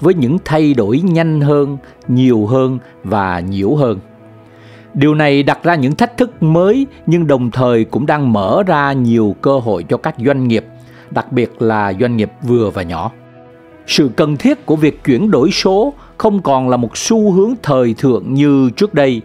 với 0.00 0.14
những 0.14 0.38
thay 0.44 0.74
đổi 0.74 1.00
nhanh 1.00 1.40
hơn, 1.40 1.78
nhiều 2.08 2.46
hơn 2.46 2.78
và 3.04 3.40
nhiễu 3.40 3.74
hơn. 3.74 3.98
Điều 4.94 5.14
này 5.14 5.42
đặt 5.42 5.62
ra 5.62 5.74
những 5.74 5.94
thách 5.94 6.16
thức 6.16 6.42
mới 6.42 6.86
nhưng 7.06 7.26
đồng 7.26 7.50
thời 7.50 7.84
cũng 7.84 8.06
đang 8.06 8.32
mở 8.32 8.62
ra 8.66 8.92
nhiều 8.92 9.36
cơ 9.40 9.58
hội 9.58 9.84
cho 9.88 9.96
các 9.96 10.14
doanh 10.18 10.48
nghiệp, 10.48 10.64
đặc 11.10 11.32
biệt 11.32 11.62
là 11.62 11.92
doanh 12.00 12.16
nghiệp 12.16 12.30
vừa 12.42 12.70
và 12.70 12.82
nhỏ. 12.82 13.12
Sự 13.86 14.10
cần 14.16 14.36
thiết 14.36 14.66
của 14.66 14.76
việc 14.76 15.04
chuyển 15.04 15.30
đổi 15.30 15.50
số 15.50 15.92
không 16.18 16.42
còn 16.42 16.68
là 16.68 16.76
một 16.76 16.96
xu 16.96 17.32
hướng 17.32 17.54
thời 17.62 17.94
thượng 17.94 18.34
như 18.34 18.70
trước 18.76 18.94
đây 18.94 19.22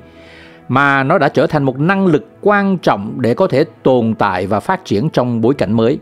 mà 0.67 1.03
nó 1.03 1.17
đã 1.17 1.29
trở 1.29 1.48
thành 1.48 1.63
một 1.63 1.79
năng 1.79 2.05
lực 2.05 2.27
quan 2.41 2.77
trọng 2.77 3.21
để 3.21 3.34
có 3.34 3.48
thể 3.48 3.65
tồn 3.84 4.15
tại 4.15 4.48
và 4.48 4.59
phát 4.59 4.85
triển 4.85 5.09
trong 5.09 5.41
bối 5.41 5.53
cảnh 5.53 5.73
mới. 5.73 5.99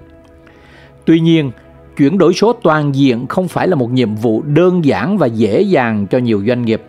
Tuy 1.06 1.20
nhiên, 1.20 1.52
chuyển 1.98 2.18
đổi 2.18 2.34
số 2.34 2.54
toàn 2.54 2.96
diện 2.96 3.28
không 3.28 3.48
phải 3.48 3.68
là 3.68 3.76
một 3.76 3.92
nhiệm 3.92 4.16
vụ 4.16 4.42
đơn 4.42 4.86
giản 4.86 5.18
và 5.18 5.28
dễ 5.28 5.62
dàng 5.62 6.08
cho 6.08 6.18
nhiều 6.18 6.44
doanh 6.48 6.62
nghiệp 6.62 6.82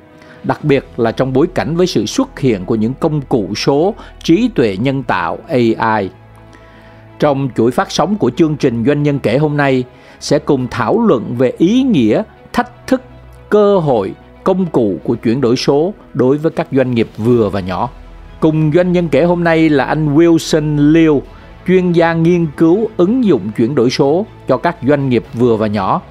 đặc 0.44 0.64
biệt 0.64 0.86
là 0.96 1.12
trong 1.12 1.32
bối 1.32 1.46
cảnh 1.54 1.76
với 1.76 1.86
sự 1.86 2.06
xuất 2.06 2.38
hiện 2.38 2.64
của 2.64 2.74
những 2.74 2.94
công 3.00 3.20
cụ 3.20 3.54
số 3.54 3.94
trí 4.22 4.50
tuệ 4.54 4.76
nhân 4.80 5.02
tạo 5.02 5.38
AI. 5.48 6.10
Trong 7.18 7.48
chuỗi 7.56 7.70
phát 7.70 7.90
sóng 7.90 8.16
của 8.16 8.30
chương 8.30 8.56
trình 8.56 8.84
Doanh 8.84 9.02
nhân 9.02 9.18
kể 9.18 9.38
hôm 9.38 9.56
nay 9.56 9.84
sẽ 10.20 10.38
cùng 10.38 10.66
thảo 10.70 11.00
luận 11.00 11.34
về 11.38 11.52
ý 11.58 11.82
nghĩa, 11.82 12.22
thách 12.52 12.86
thức, 12.86 13.02
cơ 13.48 13.78
hội, 13.78 14.12
công 14.44 14.66
cụ 14.66 14.96
của 15.04 15.14
chuyển 15.14 15.40
đổi 15.40 15.56
số 15.56 15.94
đối 16.14 16.38
với 16.38 16.52
các 16.52 16.66
doanh 16.72 16.94
nghiệp 16.94 17.08
vừa 17.16 17.48
và 17.48 17.60
nhỏ. 17.60 17.90
Cùng 18.40 18.72
doanh 18.74 18.92
nhân 18.92 19.08
kể 19.08 19.24
hôm 19.24 19.44
nay 19.44 19.68
là 19.68 19.84
anh 19.84 20.16
Wilson 20.16 20.92
Liu, 20.92 21.22
chuyên 21.66 21.92
gia 21.92 22.12
nghiên 22.12 22.46
cứu 22.56 22.90
ứng 22.96 23.24
dụng 23.24 23.50
chuyển 23.56 23.74
đổi 23.74 23.90
số 23.90 24.26
cho 24.48 24.56
các 24.56 24.76
doanh 24.88 25.08
nghiệp 25.08 25.24
vừa 25.34 25.56
và 25.56 25.66
nhỏ, 25.66 26.02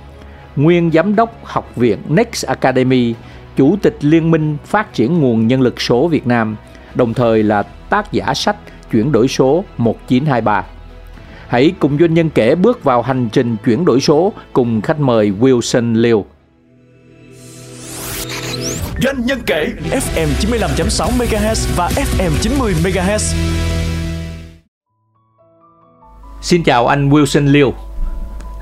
nguyên 0.55 0.91
giám 0.91 1.15
đốc 1.15 1.45
học 1.45 1.75
viện 1.75 1.97
Next 2.09 2.45
Academy, 2.45 3.13
chủ 3.55 3.75
tịch 3.81 3.97
Liên 4.01 4.31
minh 4.31 4.57
Phát 4.65 4.93
triển 4.93 5.19
nguồn 5.19 5.47
nhân 5.47 5.61
lực 5.61 5.81
số 5.81 6.07
Việt 6.07 6.27
Nam, 6.27 6.55
đồng 6.95 7.13
thời 7.13 7.43
là 7.43 7.63
tác 7.63 8.11
giả 8.11 8.33
sách 8.33 8.55
Chuyển 8.91 9.11
đổi 9.11 9.27
số 9.27 9.63
1923. 9.77 10.65
Hãy 11.47 11.73
cùng 11.79 11.97
doanh 11.99 12.13
nhân 12.13 12.29
kể 12.29 12.55
bước 12.55 12.83
vào 12.83 13.01
hành 13.01 13.29
trình 13.33 13.55
chuyển 13.65 13.85
đổi 13.85 14.01
số 14.01 14.33
cùng 14.53 14.81
khách 14.81 14.99
mời 14.99 15.31
Wilson 15.39 15.95
Liu. 15.95 16.25
Doanh 19.03 19.25
nhân 19.25 19.39
kể 19.45 19.67
FM 19.91 20.27
95.6 20.41 21.09
MHz 21.17 21.75
và 21.75 21.89
FM 21.89 22.31
90 22.41 22.73
MHz. 22.83 23.72
Xin 26.43 26.63
chào 26.63 26.87
anh 26.87 27.09
Wilson 27.09 27.51
Liu. 27.51 27.73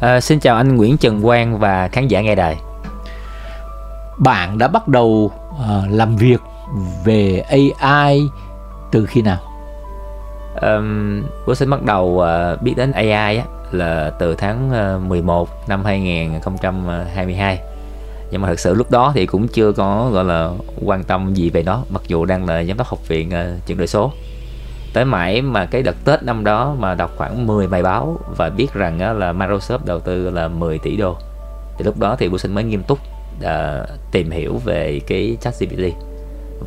À, 0.02 0.22
xin 0.22 0.40
chào 0.40 0.56
anh 0.56 0.76
Nguyễn 0.76 0.98
Trần 0.98 1.22
Quang 1.22 1.60
và 1.60 1.88
khán 1.88 2.08
giả 2.08 2.22
nghe 2.22 2.36
đài. 2.36 2.58
Bạn 4.18 4.58
đã 4.58 4.68
bắt 4.68 4.88
đầu 4.88 5.32
uh, 5.52 5.62
làm 5.90 6.16
việc 6.16 6.42
về 7.06 7.44
AI 7.80 8.22
từ 8.92 9.06
khi 9.06 9.22
nào? 9.22 9.38
Um, 10.62 11.24
sinh 11.56 11.70
bắt 11.70 11.84
đầu 11.84 12.06
uh, 12.06 12.62
biết 12.62 12.74
đến 12.78 12.92
AI 12.92 13.38
á, 13.38 13.46
là 13.72 14.12
từ 14.20 14.36
tháng 14.36 14.72
uh, 14.98 15.10
11 15.10 15.50
năm 15.70 15.86
2022 15.86 17.60
nhưng 18.32 18.42
mà 18.42 18.48
thật 18.48 18.60
sự 18.60 18.74
lúc 18.74 18.92
đó 18.92 19.12
thì 19.16 19.26
cũng 19.26 19.48
chưa 19.48 19.72
có 19.72 20.10
gọi 20.14 20.26
là 20.26 20.50
quan 20.86 21.04
tâm 21.04 21.34
gì 21.34 21.50
về 21.50 21.64
nó 21.64 21.84
mặc 21.90 22.02
dù 22.08 22.26
đang 22.26 22.46
là 22.46 22.64
giám 22.64 22.78
đốc 22.78 22.88
học 22.88 23.08
viện 23.08 23.30
uh, 23.30 23.68
chuyển 23.68 23.78
đổi 23.78 23.88
số 23.88 24.12
tới 24.94 25.06
mãi 25.06 25.42
mà 25.42 25.66
cái 25.66 25.84
đợt 25.84 25.96
Tết 26.06 26.24
năm 26.24 26.44
đó 26.44 26.76
mà 26.80 26.96
đọc 26.96 27.12
khoảng 27.18 27.48
10 27.48 27.68
bài 27.68 27.84
báo 27.84 28.20
và 28.38 28.50
biết 28.50 28.74
rằng 28.74 29.20
là 29.20 29.34
Microsoft 29.34 29.80
đầu 29.86 30.00
tư 30.00 30.30
là 30.30 30.48
10 30.48 30.80
tỷ 30.80 30.98
đô. 30.98 31.18
Thì 31.78 31.86
lúc 31.86 32.00
đó 32.00 32.16
thì 32.20 32.30
Bưu 32.30 32.38
Sinh 32.38 32.56
mới 32.56 32.64
nghiêm 32.64 32.84
túc 32.84 33.00
uh, 33.40 33.90
tìm 34.12 34.32
hiểu 34.32 34.58
về 34.66 35.02
cái 35.08 35.38
chat 35.42 35.54
GPT 35.60 35.84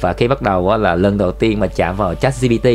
và 0.00 0.12
khi 0.12 0.28
bắt 0.28 0.42
đầu 0.42 0.76
là 0.76 0.94
lần 0.94 1.18
đầu 1.18 1.32
tiên 1.32 1.60
mà 1.60 1.66
chạm 1.66 1.96
vào 1.96 2.14
chat 2.14 2.34
GPT 2.40 2.68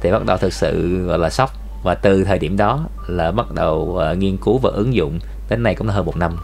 thì 0.00 0.12
bắt 0.12 0.24
đầu 0.24 0.36
thực 0.36 0.52
sự 0.52 1.02
gọi 1.06 1.18
là 1.18 1.30
sốc. 1.30 1.50
Và 1.82 1.94
từ 1.94 2.24
thời 2.24 2.38
điểm 2.38 2.56
đó 2.56 2.86
là 3.06 3.30
bắt 3.30 3.46
đầu 3.54 4.00
uh, 4.12 4.18
nghiên 4.18 4.36
cứu 4.36 4.58
và 4.58 4.70
ứng 4.70 4.94
dụng 4.94 5.18
đến 5.48 5.62
nay 5.62 5.74
cũng 5.74 5.86
là 5.86 5.94
hơn 5.94 6.06
một 6.06 6.16
năm. 6.16 6.36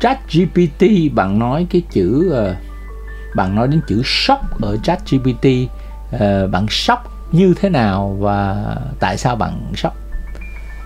Chat 0.00 0.18
GPT 0.32 0.86
bạn 1.14 1.38
nói 1.38 1.66
cái 1.70 1.82
chữ 1.90 2.32
uh, 2.32 2.56
bạn 3.36 3.54
nói 3.54 3.68
đến 3.68 3.80
chữ 3.86 4.02
sốc 4.04 4.60
ở 4.62 4.76
chat 4.82 5.00
GPT 5.10 5.46
uh, 6.14 6.50
bạn 6.50 6.66
sốc 6.70 7.12
như 7.32 7.54
thế 7.60 7.68
nào 7.68 8.16
và 8.20 8.56
tại 9.00 9.16
sao 9.16 9.36
bạn 9.36 9.72
sốc? 9.76 9.96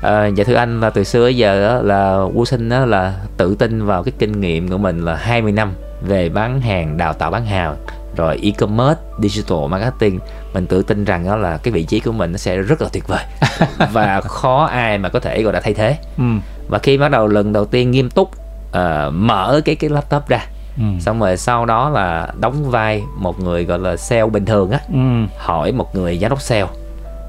À, 0.02 0.26
dạ 0.26 0.44
thưa 0.44 0.54
anh 0.54 0.80
là 0.80 0.90
từ 0.90 1.04
xưa 1.04 1.24
tới 1.24 1.36
giờ 1.36 1.82
là 1.84 2.24
Vũ 2.24 2.44
Sinh 2.44 2.68
là 2.68 3.14
tự 3.36 3.54
tin 3.54 3.86
vào 3.86 4.02
cái 4.02 4.12
kinh 4.18 4.40
nghiệm 4.40 4.68
của 4.68 4.78
mình 4.78 5.04
là 5.04 5.16
20 5.16 5.52
năm 5.52 5.72
về 6.02 6.28
bán 6.28 6.60
hàng 6.60 6.96
đào 6.96 7.12
tạo 7.12 7.30
bán 7.30 7.46
hàng 7.46 7.76
rồi 8.16 8.40
e-commerce 8.42 9.00
digital 9.22 9.58
marketing. 9.68 10.18
Mình 10.54 10.66
tự 10.66 10.82
tin 10.82 11.04
rằng 11.04 11.26
đó 11.26 11.36
là 11.36 11.56
cái 11.56 11.72
vị 11.72 11.84
trí 11.84 12.00
của 12.00 12.12
mình 12.12 12.32
nó 12.32 12.38
sẽ 12.38 12.56
rất 12.56 12.82
là 12.82 12.88
tuyệt 12.92 13.08
vời 13.08 13.24
và 13.92 14.20
khó 14.20 14.64
ai 14.64 14.98
mà 14.98 15.08
có 15.08 15.20
thể 15.20 15.42
gọi 15.42 15.52
là 15.52 15.60
thay 15.60 15.74
thế. 15.74 15.96
Ừ. 16.18 16.24
và 16.68 16.78
khi 16.78 16.98
bắt 16.98 17.08
đầu 17.08 17.26
lần 17.26 17.52
đầu 17.52 17.64
tiên 17.64 17.90
nghiêm 17.90 18.10
túc 18.10 18.28
uh, 18.28 19.12
mở 19.12 19.60
cái 19.64 19.74
cái 19.74 19.90
laptop 19.90 20.28
ra 20.28 20.46
ừ. 20.80 21.00
xong 21.00 21.20
rồi 21.20 21.36
sau 21.36 21.66
đó 21.66 21.88
là 21.88 22.28
đóng 22.40 22.70
vai 22.70 23.02
một 23.16 23.40
người 23.40 23.64
gọi 23.64 23.78
là 23.78 23.96
sale 23.96 24.26
bình 24.26 24.44
thường 24.44 24.70
á 24.70 24.78
ừ. 24.92 24.98
hỏi 25.38 25.72
một 25.72 25.94
người 25.94 26.18
giám 26.18 26.30
đốc 26.30 26.40
sale 26.40 26.66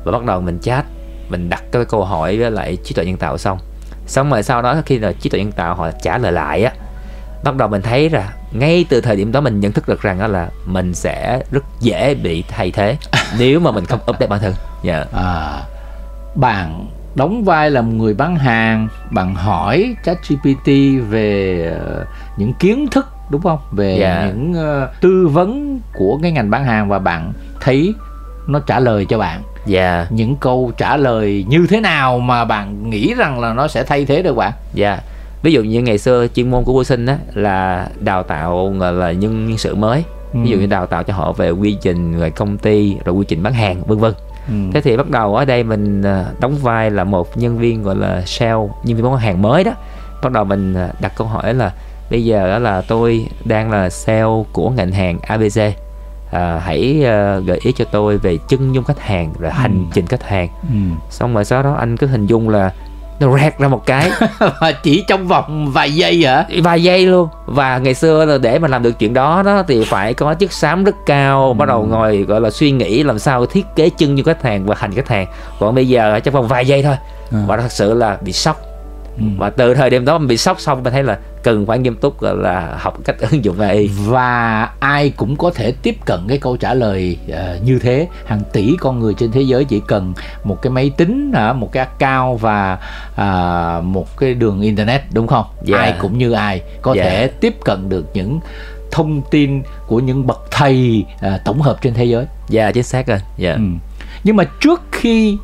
và 0.03 0.11
bắt 0.11 0.25
đầu 0.25 0.41
mình 0.41 0.59
chat 0.61 0.85
mình 1.29 1.49
đặt 1.49 1.63
cái 1.71 1.85
câu 1.85 2.05
hỏi 2.05 2.37
với 2.37 2.51
lại 2.51 2.77
trí 2.83 2.95
tuệ 2.95 3.05
nhân 3.05 3.17
tạo 3.17 3.37
xong 3.37 3.57
xong 4.07 4.29
rồi 4.29 4.43
sau 4.43 4.61
đó 4.61 4.81
khi 4.85 4.99
là 4.99 5.11
trí 5.11 5.29
tuệ 5.29 5.39
nhân 5.39 5.51
tạo 5.51 5.75
họ 5.75 5.91
trả 5.91 6.17
lời 6.17 6.31
lại 6.31 6.63
á 6.63 6.71
bắt 7.43 7.55
đầu 7.55 7.67
mình 7.67 7.81
thấy 7.81 8.09
là 8.09 8.33
ngay 8.51 8.85
từ 8.89 9.01
thời 9.01 9.15
điểm 9.15 9.31
đó 9.31 9.41
mình 9.41 9.59
nhận 9.59 9.71
thức 9.71 9.87
được 9.87 10.01
rằng 10.01 10.19
đó 10.19 10.27
là 10.27 10.49
mình 10.65 10.93
sẽ 10.93 11.43
rất 11.51 11.63
dễ 11.79 12.15
bị 12.15 12.43
thay 12.47 12.71
thế 12.71 12.97
nếu 13.39 13.59
mà 13.59 13.71
mình 13.71 13.85
không 13.85 13.99
update 14.11 14.27
bản 14.27 14.39
thân 14.39 14.53
dạ 14.83 14.95
yeah. 14.95 15.07
à, 15.13 15.59
bạn 16.35 16.87
đóng 17.15 17.43
vai 17.43 17.71
là 17.71 17.81
một 17.81 17.91
người 17.95 18.13
bán 18.13 18.35
hàng 18.35 18.87
bạn 19.11 19.35
hỏi 19.35 19.95
ChatGPT 20.05 20.67
về 21.09 21.73
uh, 22.01 22.07
những 22.37 22.53
kiến 22.53 22.87
thức 22.91 23.07
đúng 23.31 23.41
không 23.41 23.59
về. 23.71 23.97
Dạ. 23.99 24.25
những 24.27 24.51
uh, 24.51 24.89
tư 25.01 25.27
vấn 25.27 25.79
của 25.93 26.19
cái 26.21 26.31
ngành 26.31 26.49
bán 26.49 26.65
hàng 26.65 26.89
và 26.89 26.99
bạn 26.99 27.33
thấy 27.61 27.93
nó 28.47 28.59
trả 28.59 28.79
lời 28.79 29.05
cho 29.05 29.17
bạn 29.17 29.41
dạ 29.65 30.07
những 30.09 30.35
câu 30.35 30.71
trả 30.77 30.97
lời 30.97 31.45
như 31.47 31.67
thế 31.69 31.81
nào 31.81 32.19
mà 32.19 32.45
bạn 32.45 32.89
nghĩ 32.89 33.13
rằng 33.17 33.39
là 33.39 33.53
nó 33.53 33.67
sẽ 33.67 33.83
thay 33.83 34.05
thế 34.05 34.21
được 34.21 34.35
bạn 34.35 34.51
dạ 34.73 34.99
ví 35.43 35.51
dụ 35.51 35.63
như 35.63 35.81
ngày 35.81 35.97
xưa 35.97 36.27
chuyên 36.27 36.51
môn 36.51 36.63
của 36.63 36.73
vô 36.73 36.83
sinh 36.83 37.05
á 37.05 37.17
là 37.33 37.87
đào 37.99 38.23
tạo 38.23 38.73
là 38.79 39.11
nhân 39.11 39.47
nhân 39.47 39.57
sự 39.57 39.75
mới 39.75 40.03
ừ. 40.33 40.39
ví 40.43 40.49
dụ 40.49 40.57
như 40.57 40.65
đào 40.65 40.87
tạo 40.87 41.03
cho 41.03 41.13
họ 41.13 41.31
về 41.31 41.49
quy 41.49 41.77
trình 41.81 42.19
rồi 42.19 42.31
công 42.31 42.57
ty 42.57 42.97
rồi 43.05 43.15
quy 43.15 43.25
trình 43.27 43.43
bán 43.43 43.53
hàng 43.53 43.83
vân 43.83 43.97
vân 43.97 44.13
ừ. 44.47 44.53
thế 44.73 44.81
thì 44.81 44.97
bắt 44.97 45.09
đầu 45.09 45.35
ở 45.35 45.45
đây 45.45 45.63
mình 45.63 46.03
à, 46.03 46.25
đóng 46.39 46.55
vai 46.61 46.91
là 46.91 47.03
một 47.03 47.37
nhân 47.37 47.57
viên 47.57 47.83
gọi 47.83 47.95
là 47.95 48.23
sale 48.25 48.67
nhân 48.83 48.97
viên 48.97 49.03
bán 49.03 49.17
hàng 49.17 49.41
mới 49.41 49.63
đó 49.63 49.71
bắt 50.23 50.31
đầu 50.31 50.43
mình 50.43 50.73
à, 50.73 50.89
đặt 51.01 51.11
câu 51.15 51.27
hỏi 51.27 51.53
là 51.53 51.71
bây 52.11 52.25
giờ 52.25 52.49
đó 52.49 52.59
là 52.59 52.81
tôi 52.81 53.27
đang 53.45 53.71
là 53.71 53.89
sale 53.89 54.43
của 54.53 54.69
ngành 54.69 54.91
hàng 54.91 55.19
ABC 55.21 55.59
à, 56.31 56.61
hãy 56.65 56.99
uh, 56.99 57.45
gợi 57.45 57.59
ý 57.61 57.71
cho 57.71 57.85
tôi 57.85 58.17
về 58.17 58.37
chân 58.47 58.75
dung 58.75 58.83
khách 58.83 58.99
hàng 58.99 59.33
rồi 59.39 59.51
hành 59.51 59.71
ừ. 59.71 59.91
trình 59.93 60.07
khách 60.07 60.23
hàng 60.23 60.47
ừ. 60.61 60.77
xong 61.09 61.33
rồi 61.33 61.45
sau 61.45 61.63
đó 61.63 61.73
anh 61.73 61.97
cứ 61.97 62.07
hình 62.07 62.25
dung 62.25 62.49
là 62.49 62.71
nó 63.19 63.37
rẹt 63.37 63.57
ra 63.57 63.67
một 63.67 63.85
cái 63.85 64.11
và 64.39 64.71
chỉ 64.83 65.03
trong 65.07 65.27
vòng 65.27 65.71
vài 65.71 65.95
giây 65.95 66.25
hả 66.25 66.45
vài 66.63 66.83
giây 66.83 67.05
luôn 67.05 67.29
và 67.45 67.77
ngày 67.77 67.93
xưa 67.93 68.25
là 68.25 68.37
để 68.37 68.59
mà 68.59 68.67
làm 68.67 68.83
được 68.83 68.99
chuyện 68.99 69.13
đó 69.13 69.43
đó 69.45 69.63
thì 69.67 69.83
phải 69.85 70.13
có 70.13 70.33
chiếc 70.33 70.51
xám 70.51 70.83
rất 70.83 70.95
cao 71.05 71.47
ừ. 71.47 71.53
bắt 71.53 71.65
đầu 71.67 71.85
ngồi 71.85 72.17
gọi 72.17 72.41
là 72.41 72.49
suy 72.49 72.71
nghĩ 72.71 73.03
làm 73.03 73.19
sao 73.19 73.45
thiết 73.45 73.65
kế 73.75 73.89
chân 73.89 74.15
như 74.15 74.23
khách 74.23 74.43
hàng 74.43 74.65
và 74.65 74.75
hành 74.77 74.93
khách 74.93 75.07
hàng 75.07 75.27
còn 75.59 75.75
bây 75.75 75.87
giờ 75.87 76.19
trong 76.19 76.33
vòng 76.33 76.47
vài 76.47 76.67
giây 76.67 76.83
thôi 76.83 76.95
ừ. 77.31 77.37
và 77.47 77.57
thật 77.57 77.71
sự 77.71 77.93
là 77.93 78.17
bị 78.21 78.33
sốc 78.33 78.70
Ừ. 79.17 79.23
và 79.37 79.49
từ 79.49 79.73
thời 79.73 79.89
điểm 79.89 80.05
đó 80.05 80.17
mình 80.17 80.27
bị 80.27 80.37
sốc 80.37 80.59
xong 80.61 80.83
mình 80.83 80.93
thấy 80.93 81.03
là 81.03 81.19
cần 81.43 81.65
phải 81.65 81.79
nghiêm 81.79 81.95
túc 81.95 82.21
là 82.23 82.75
học 82.79 82.97
cách 83.05 83.15
ứng 83.31 83.45
dụng 83.45 83.59
AI 83.59 83.87
và 83.87 84.69
ai 84.79 85.09
cũng 85.09 85.35
có 85.35 85.51
thể 85.55 85.71
tiếp 85.83 85.95
cận 86.05 86.19
cái 86.27 86.37
câu 86.37 86.57
trả 86.57 86.73
lời 86.73 87.17
uh, 87.29 87.63
như 87.63 87.79
thế 87.79 88.07
hàng 88.25 88.41
tỷ 88.53 88.75
con 88.79 88.99
người 88.99 89.13
trên 89.13 89.31
thế 89.31 89.41
giới 89.41 89.65
chỉ 89.65 89.81
cần 89.87 90.13
một 90.43 90.61
cái 90.61 90.71
máy 90.71 90.91
tính 90.97 91.31
uh, 91.49 91.55
một 91.55 91.71
cái 91.71 91.85
account 91.85 92.41
và 92.41 92.77
uh, 93.13 93.83
một 93.85 94.17
cái 94.17 94.33
đường 94.33 94.61
internet 94.61 95.01
đúng 95.13 95.27
không 95.27 95.45
Dạ. 95.63 95.77
ai 95.77 95.93
cũng 95.99 96.17
như 96.17 96.31
ai 96.31 96.61
có 96.81 96.93
Dạ. 96.93 97.03
thể 97.03 97.27
tiếp 97.27 97.55
cận 97.65 97.89
được 97.89 98.05
những 98.13 98.39
thông 98.91 99.21
tin 99.31 99.63
của 99.87 99.99
những 99.99 100.27
bậc 100.27 100.41
thầy 100.51 101.05
uh, 101.15 101.31
tổng 101.45 101.61
hợp 101.61 101.77
trên 101.81 101.93
thế 101.93 102.05
giới 102.05 102.25
dạ 102.49 102.71
chính 102.71 102.83
xác 102.83 103.07
rồi 103.07 103.19
dạ 103.37 103.53
Ừ. 103.53 103.61
Nhưng 104.23 104.35
mà 104.35 104.43
trước 104.61 104.81
khi 104.91 105.37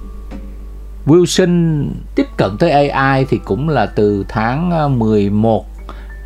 Wilson 1.07 1.85
tiếp 2.15 2.27
cận 2.37 2.57
tới 2.57 2.89
AI 2.89 3.25
thì 3.25 3.39
cũng 3.45 3.69
là 3.69 3.85
từ 3.85 4.25
tháng 4.29 4.71
ờ, 4.71 4.87
11 4.87 5.65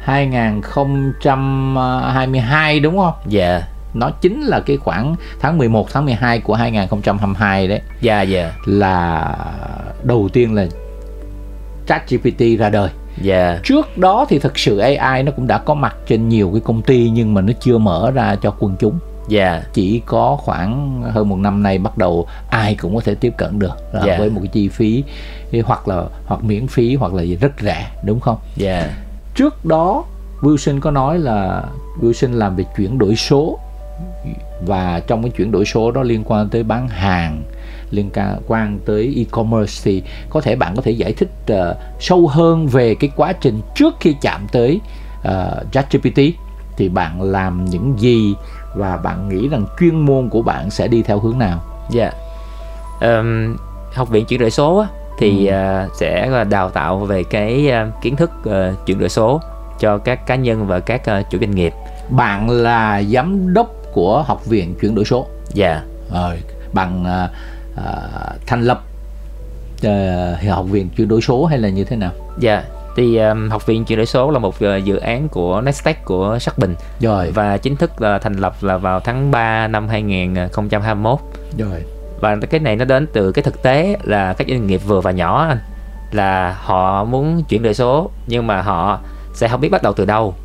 2022 0.02 2.80
đúng 2.80 2.98
không? 2.98 3.14
dạ. 3.28 3.62
Nó 3.94 4.10
chính 4.22 4.42
là 4.42 4.60
cái 4.60 4.78
khoảng 4.78 5.16
tháng 5.40 5.58
11 5.58 5.88
tháng 5.92 6.06
12 6.06 6.40
của 6.40 6.54
2022 6.54 7.68
đấy. 7.68 7.82
Dạ 8.02 8.22
dạ. 8.22 8.52
Là 8.66 9.36
đầu 10.04 10.30
tiên 10.34 10.56
là 10.56 10.68
ChatGPT 11.88 12.60
ra 12.60 12.70
đời. 12.70 12.90
dạ. 13.22 13.60
Trước 13.64 13.98
đó 13.98 14.26
thì 14.30 14.40
thực 14.40 14.60
sự 14.60 14.78
AI 14.78 15.24
nó 15.24 15.32
cũng 15.32 15.48
đã 15.48 15.58
có 15.58 15.74
mặt 15.74 15.96
trên 16.08 16.30
nhiều 16.30 16.50
cái 16.54 16.62
công 16.66 16.82
ty 16.82 17.10
nhưng 17.10 17.34
mà 17.34 17.42
nó 17.42 17.54
chưa 17.60 17.78
mở 17.78 18.12
ra 18.12 18.36
cho 18.42 18.54
quần 18.60 18.76
chúng 18.80 19.00
dạ. 19.32 19.64
Chỉ 19.74 20.02
có 20.06 20.38
khoảng 20.42 21.02
hơn 21.12 21.30
một 21.30 21.36
năm 21.36 21.64
nay 21.64 21.78
bắt 21.78 21.98
đầu 21.98 22.28
ai 22.50 22.76
cũng 22.76 22.96
có 22.96 23.02
thể 23.02 23.16
tiếp 23.16 23.34
cận 23.38 23.60
được 23.60 23.94
là 23.94 24.04
Dạ. 24.06 24.18
với 24.20 24.30
một 24.30 24.40
cái 24.44 24.48
chi 24.48 24.70
phí 24.70 25.04
hoặc 25.66 25.88
là 25.88 26.04
hoặc 26.26 26.44
miễn 26.44 26.68
phí 26.68 26.96
hoặc 26.96 27.14
là 27.14 27.24
gì 27.24 27.36
rất 27.36 27.52
rẻ 27.62 27.92
đúng 28.04 28.20
không? 28.20 28.38
Dạ. 28.56 28.90
Trước 29.36 29.66
đó 29.66 30.04
Wilson 30.42 30.80
có 30.80 30.92
nói 30.92 31.20
là 31.20 31.64
Wilson 32.02 32.34
làm 32.34 32.56
về 32.56 32.64
chuyển 32.78 32.98
đổi 32.98 33.16
số. 33.16 33.60
Và 34.66 35.02
trong 35.08 35.24
cái 35.24 35.32
chuyển 35.32 35.52
đổi 35.52 35.66
số 35.66 35.92
đó 35.92 36.04
liên 36.04 36.24
quan 36.26 36.50
tới 36.50 36.64
bán 36.64 36.88
hàng 36.88 37.44
liên 37.92 38.10
quan 38.48 38.80
tới 38.86 39.14
e-commerce 39.18 39.82
thì 39.84 40.04
có 40.30 40.42
thể 40.42 40.56
bạn 40.56 40.76
có 40.76 40.82
thể 40.82 40.92
giải 40.92 41.14
thích 41.14 41.30
ờ, 41.48 41.76
sâu 42.00 42.28
hơn 42.28 42.68
về 42.68 42.96
cái 42.96 43.10
quá 43.16 43.34
trình 43.34 43.62
trước 43.76 43.96
khi 44.00 44.16
chạm 44.22 44.48
tới 44.52 44.80
uh, 45.20 45.72
ChatGPT. 45.72 46.20
Thì 46.78 46.90
bạn 46.90 47.22
làm 47.22 47.66
những 47.66 47.94
gì 48.00 48.36
và 48.76 48.98
bạn 48.98 49.30
nghĩ 49.30 49.48
rằng 49.50 49.66
chuyên 49.80 50.00
môn 50.06 50.30
của 50.30 50.42
bạn 50.42 50.70
sẽ 50.72 50.88
đi 50.88 51.02
theo 51.04 51.20
hướng 51.20 51.38
nào 51.40 51.64
Dạ. 51.92 52.12
Ờm, 53.02 53.58
học 53.94 54.10
viện 54.10 54.26
chuyển 54.26 54.40
đổi 54.40 54.52
số 54.52 54.78
á, 54.78 54.88
thì 55.20 55.46
à, 55.46 55.88
sẽ 56.00 56.28
là 56.28 56.44
đào 56.44 56.70
tạo 56.70 56.98
về 57.00 57.24
cái 57.24 57.70
à, 57.72 57.88
kiến 58.02 58.16
thức 58.16 58.32
à, 58.52 58.74
chuyển 58.86 59.00
đổi 59.00 59.10
số 59.10 59.42
cho 59.80 59.98
các 59.98 60.26
cá 60.28 60.36
nhân 60.36 60.68
và 60.68 60.80
các 60.80 61.06
à, 61.10 61.22
chủ 61.32 61.38
doanh 61.40 61.52
nghiệp. 61.56 61.74
bạn 62.10 62.50
là 62.50 63.04
giám 63.04 63.54
đốc 63.54 63.68
của 63.94 64.24
học 64.28 64.46
viện 64.46 64.76
chuyển 64.82 64.96
đổi 64.96 65.06
số 65.06 65.26
Dạ. 65.54 65.82
rồi 66.14 66.42
bằng 66.74 67.06
à, 67.06 67.30
à, 67.86 67.94
thành 68.48 68.62
lập 68.64 68.82
à, 69.84 70.36
học 70.50 70.66
viện 70.70 70.90
chuyển 70.98 71.08
đổi 71.08 71.22
số 71.22 71.46
hay 71.46 71.58
là 71.58 71.70
như 71.70 71.84
thế 71.84 71.96
nào 71.96 72.12
Dạ. 72.40 72.64
Thì 72.96 73.16
ờm, 73.16 73.50
học 73.50 73.66
viện 73.66 73.86
chuyển 73.86 73.98
đổi 73.98 74.06
số 74.06 74.32
là 74.32 74.40
một 74.40 74.60
à, 74.60 74.78
dự 74.78 74.98
án 74.98 75.30
của 75.30 75.62
Nestec 75.62 76.06
của 76.06 76.38
Sắc 76.40 76.58
Bình. 76.58 76.76
Rồi. 77.00 77.32
Và 77.32 77.58
chính 77.58 77.76
thức 77.76 78.02
là 78.02 78.20
thành 78.20 78.34
lập 78.34 78.56
là 78.62 78.78
vào 78.78 79.00
tháng 79.00 79.32
3 79.32 79.68
năm 79.68 79.88
2021. 79.88 81.20
rồi. 81.58 81.84
Và 82.20 82.38
cái 82.50 82.60
này 82.60 82.76
nó 82.76 82.86
đến 82.86 83.08
từ 83.14 83.32
cái 83.32 83.44
thực 83.44 83.64
tế 83.64 83.98
là 84.04 84.34
các 84.34 84.48
doanh 84.48 84.68
nghiệp 84.68 84.82
vừa 84.88 85.02
và 85.02 85.12
nhỏ 85.12 85.48
anh 85.48 85.60
là 86.12 86.58
họ 86.62 87.04
muốn 87.04 87.44
chuyển 87.50 87.64
đổi 87.64 87.74
số 87.74 88.10
nhưng 88.28 88.48
mà 88.48 88.62
họ 88.62 89.00
sẽ 89.34 89.48
không 89.48 89.62
biết 89.62 89.70
bắt 89.70 89.84
đầu 89.84 89.94
từ 89.94 90.06
đâu 90.06 90.36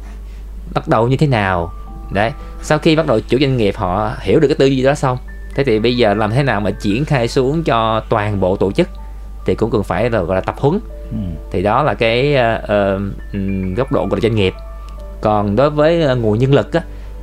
bắt 0.75 0.88
đầu 0.88 1.08
như 1.08 1.16
thế 1.16 1.26
nào. 1.26 1.72
Đấy 2.10 2.32
sau 2.62 2.78
khi 2.78 2.96
bắt 2.96 3.06
đầu 3.06 3.20
chủ 3.20 3.38
doanh 3.40 3.56
nghiệp 3.56 3.76
họ 3.76 4.10
hiểu 4.20 4.40
được 4.40 4.48
cái 4.48 4.56
tư 4.58 4.66
duy 4.66 4.82
đó 4.82 4.94
xong 4.94 5.19
thế 5.54 5.64
thì 5.64 5.78
bây 5.78 5.96
giờ 5.96 6.14
làm 6.14 6.31
thế 6.31 6.43
nào 6.43 6.60
mà 6.60 6.70
triển 6.70 7.04
khai 7.04 7.28
xuống 7.28 7.64
cho 7.64 8.02
toàn 8.08 8.40
bộ 8.40 8.56
tổ 8.56 8.72
chức 8.72 8.88
thì 9.46 9.54
cũng 9.54 9.70
cần 9.70 9.82
phải 9.82 10.10
là 10.10 10.20
gọi 10.20 10.34
là 10.34 10.40
tập 10.40 10.54
huấn 10.58 10.81
ừ. 11.11 11.17
thì 11.50 11.62
đó 11.62 11.82
là 11.82 11.94
cái 11.94 12.37
ừm, 13.32 13.75
góc 13.75 13.93
độ 13.93 14.06
của 14.11 14.20
doanh 14.20 14.35
nghiệp. 14.35 14.55
Còn 15.20 15.56
đối 15.56 15.70
với 15.70 16.03
ờ, 16.03 16.17
nguồn 16.17 16.38
nhân 16.38 16.55
lực 16.55 16.73
á, 16.73 16.81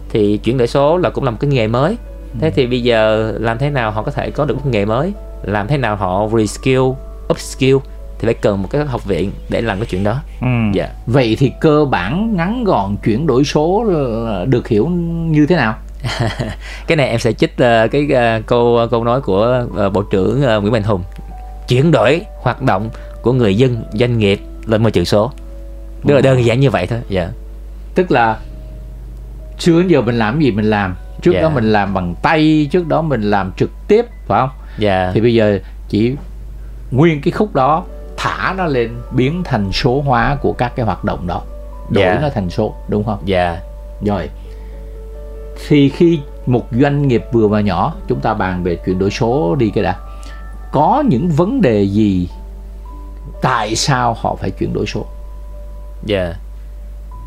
thì 0.09 0.37
chuyển 0.37 0.57
đổi 0.57 0.67
số 0.67 0.97
là 0.97 1.09
cũng 1.09 1.23
là 1.23 1.31
một 1.31 1.37
cái 1.39 1.49
nghề 1.49 1.67
mới. 1.67 1.97
Thế 2.39 2.51
thì 2.51 2.67
bây 2.67 2.83
giờ 2.83 3.33
làm 3.39 3.57
thế 3.57 3.69
nào 3.69 3.91
họ 3.91 4.03
có 4.03 4.11
thể 4.11 4.31
có 4.31 4.45
được 4.45 4.55
một 4.55 4.65
nghề 4.65 4.85
mới? 4.85 5.13
Làm 5.43 5.67
thế 5.67 5.77
nào 5.77 5.95
họ 5.95 6.27
reskill 6.37 6.81
upskill 7.29 7.77
thì 8.19 8.25
phải 8.25 8.33
cần 8.33 8.61
một 8.61 8.67
cái 8.71 8.85
học 8.85 9.05
viện 9.05 9.31
để 9.49 9.61
làm 9.61 9.79
cái 9.79 9.85
chuyện 9.85 10.03
đó. 10.03 10.21
Ừ. 10.41 10.47
dạ. 10.73 10.89
Vậy 11.05 11.35
thì 11.39 11.51
cơ 11.61 11.85
bản 11.85 12.33
ngắn 12.37 12.63
gọn 12.63 12.95
chuyển 13.03 13.27
đổi 13.27 13.43
số 13.43 13.85
được 14.45 14.67
hiểu 14.67 14.87
như 15.29 15.45
thế 15.45 15.55
nào? 15.55 15.75
Cái 16.87 16.95
này 16.95 17.09
em 17.09 17.19
sẽ 17.19 17.33
trích 17.33 17.57
ờ, 17.57 17.87
cái 17.87 18.07
ờ, 18.13 18.41
câu 18.47 18.79
câu 18.91 19.03
nói 19.03 19.21
của 19.21 19.65
ờ, 19.75 19.89
bộ 19.89 20.01
trưởng 20.01 20.41
ờ, 20.41 20.61
Nguyễn 20.61 20.73
Mạnh 20.73 20.83
Hùng. 20.83 21.03
Chuyển 21.67 21.91
đổi 21.91 22.21
hoạt 22.41 22.61
động 22.61 22.89
của 23.23 23.33
người 23.33 23.57
dân 23.57 23.83
doanh 23.93 24.17
nghiệp 24.17 24.39
lên 24.65 24.83
môi 24.83 24.91
trường 24.91 25.05
số. 25.05 25.31
Rất 26.03 26.15
là 26.15 26.21
đơn 26.21 26.45
giản 26.45 26.59
như 26.59 26.69
vậy 26.69 26.87
thôi 26.87 26.99
dạ. 27.09 27.29
Tức 27.95 28.11
là 28.11 28.37
xưa 29.59 29.81
đến 29.81 29.87
giờ 29.87 30.01
mình 30.01 30.15
làm 30.17 30.41
gì 30.41 30.51
mình 30.51 30.69
làm. 30.69 30.95
Trước 31.21 31.31
Dạ. 31.33 31.41
đó 31.41 31.49
mình 31.49 31.71
làm 31.71 31.93
bằng 31.93 32.15
tay 32.23 32.67
trước 32.71 32.87
đó 32.87 33.01
mình 33.01 33.21
làm 33.21 33.51
trực 33.57 33.69
tiếp 33.87 34.05
phải 34.27 34.39
không? 34.41 34.49
Dạ. 34.77 35.11
Thì 35.13 35.21
bây 35.21 35.33
giờ 35.33 35.59
chỉ 35.89 36.15
nguyên 36.91 37.21
cái 37.21 37.31
khúc 37.31 37.53
đó 37.55 37.83
thả 38.17 38.53
nó 38.57 38.65
lên 38.65 38.89
biến 39.11 39.41
thành 39.43 39.71
số 39.71 40.01
hóa 40.01 40.37
của 40.41 40.53
các 40.53 40.73
cái 40.75 40.85
hoạt 40.85 41.03
động 41.03 41.27
đó. 41.27 41.41
Đổi 41.89 42.03
Dạ. 42.03 42.19
nó 42.21 42.29
thành 42.29 42.49
số 42.49 42.73
đúng 42.87 43.03
không? 43.03 43.19
Dạ. 43.25 43.59
Rồi. 44.05 44.29
Thì 45.67 45.89
khi 45.89 46.19
một 46.45 46.67
doanh 46.81 47.07
nghiệp 47.07 47.23
vừa 47.31 47.47
và 47.47 47.61
nhỏ 47.61 47.95
chúng 48.07 48.19
ta 48.19 48.33
bàn 48.33 48.63
về 48.63 48.75
chuyển 48.85 48.99
đổi 48.99 49.11
số 49.11 49.55
đi 49.55 49.69
cái 49.75 49.83
đã. 49.83 49.95
Có 50.71 51.03
những 51.09 51.29
vấn 51.29 51.61
đề 51.61 51.83
gì 51.83 52.29
tại 53.43 53.75
sao 53.75 54.17
họ 54.21 54.35
phải 54.41 54.51
chuyển 54.51 54.73
đổi 54.73 54.85
số 54.85 55.05
Dạ. 56.05 56.33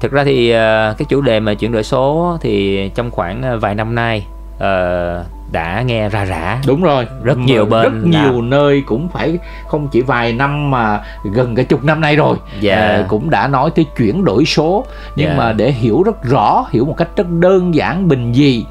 Thực 0.01 0.13
ra 0.13 0.25
thì 0.25 0.51
ờ, 0.51 0.95
cái 0.99 1.07
chủ 1.09 1.21
đề 1.21 1.41
mà 1.41 1.55
chuyển 1.55 1.73
đổi 1.73 1.83
số 1.83 2.39
thì 2.41 2.89
trong 2.95 3.11
khoảng 3.11 3.43
ờ, 3.43 3.59
vài 3.59 3.75
năm 3.75 3.95
nay 3.95 4.27
ờ, 4.59 5.25
đã 5.53 5.83
nghe 5.83 6.09
ra 6.09 6.25
rã. 6.25 6.61
đúng 6.67 6.83
rồi 6.83 7.07
Rất 7.23 7.39
nhiều 7.39 7.67
bên 7.67 7.83
rất 7.83 8.09
nhiều 8.09 8.33
làm. 8.33 8.51
nơi 8.51 8.83
cũng 8.87 9.09
phải 9.09 9.39
không 9.69 9.89
chỉ 9.93 10.01
vài 10.01 10.33
năm 10.33 10.71
mà 10.71 11.01
gần 11.33 11.55
cả 11.55 11.63
chục 11.63 11.85
năm 11.85 12.01
nay 12.01 12.17
rồi 12.17 12.37
Dạ. 12.61 12.77
Ờ, 12.77 13.05
cũng 13.09 13.31
đã 13.31 13.49
nói 13.49 13.71
tới 13.77 13.85
chuyển 13.99 14.25
đổi 14.25 14.45
số 14.45 14.85
nhưng 15.17 15.29
Dạ. 15.29 15.35
mà 15.37 15.53
để 15.53 15.71
hiểu 15.73 16.03
rất 16.03 16.23
rõ 16.25 16.67
hiểu 16.71 16.85
một 16.85 16.95
cách 16.97 17.09
rất 17.17 17.31
đơn 17.31 17.75
giản 17.75 18.09
bình 18.09 18.35
dị 18.35 18.65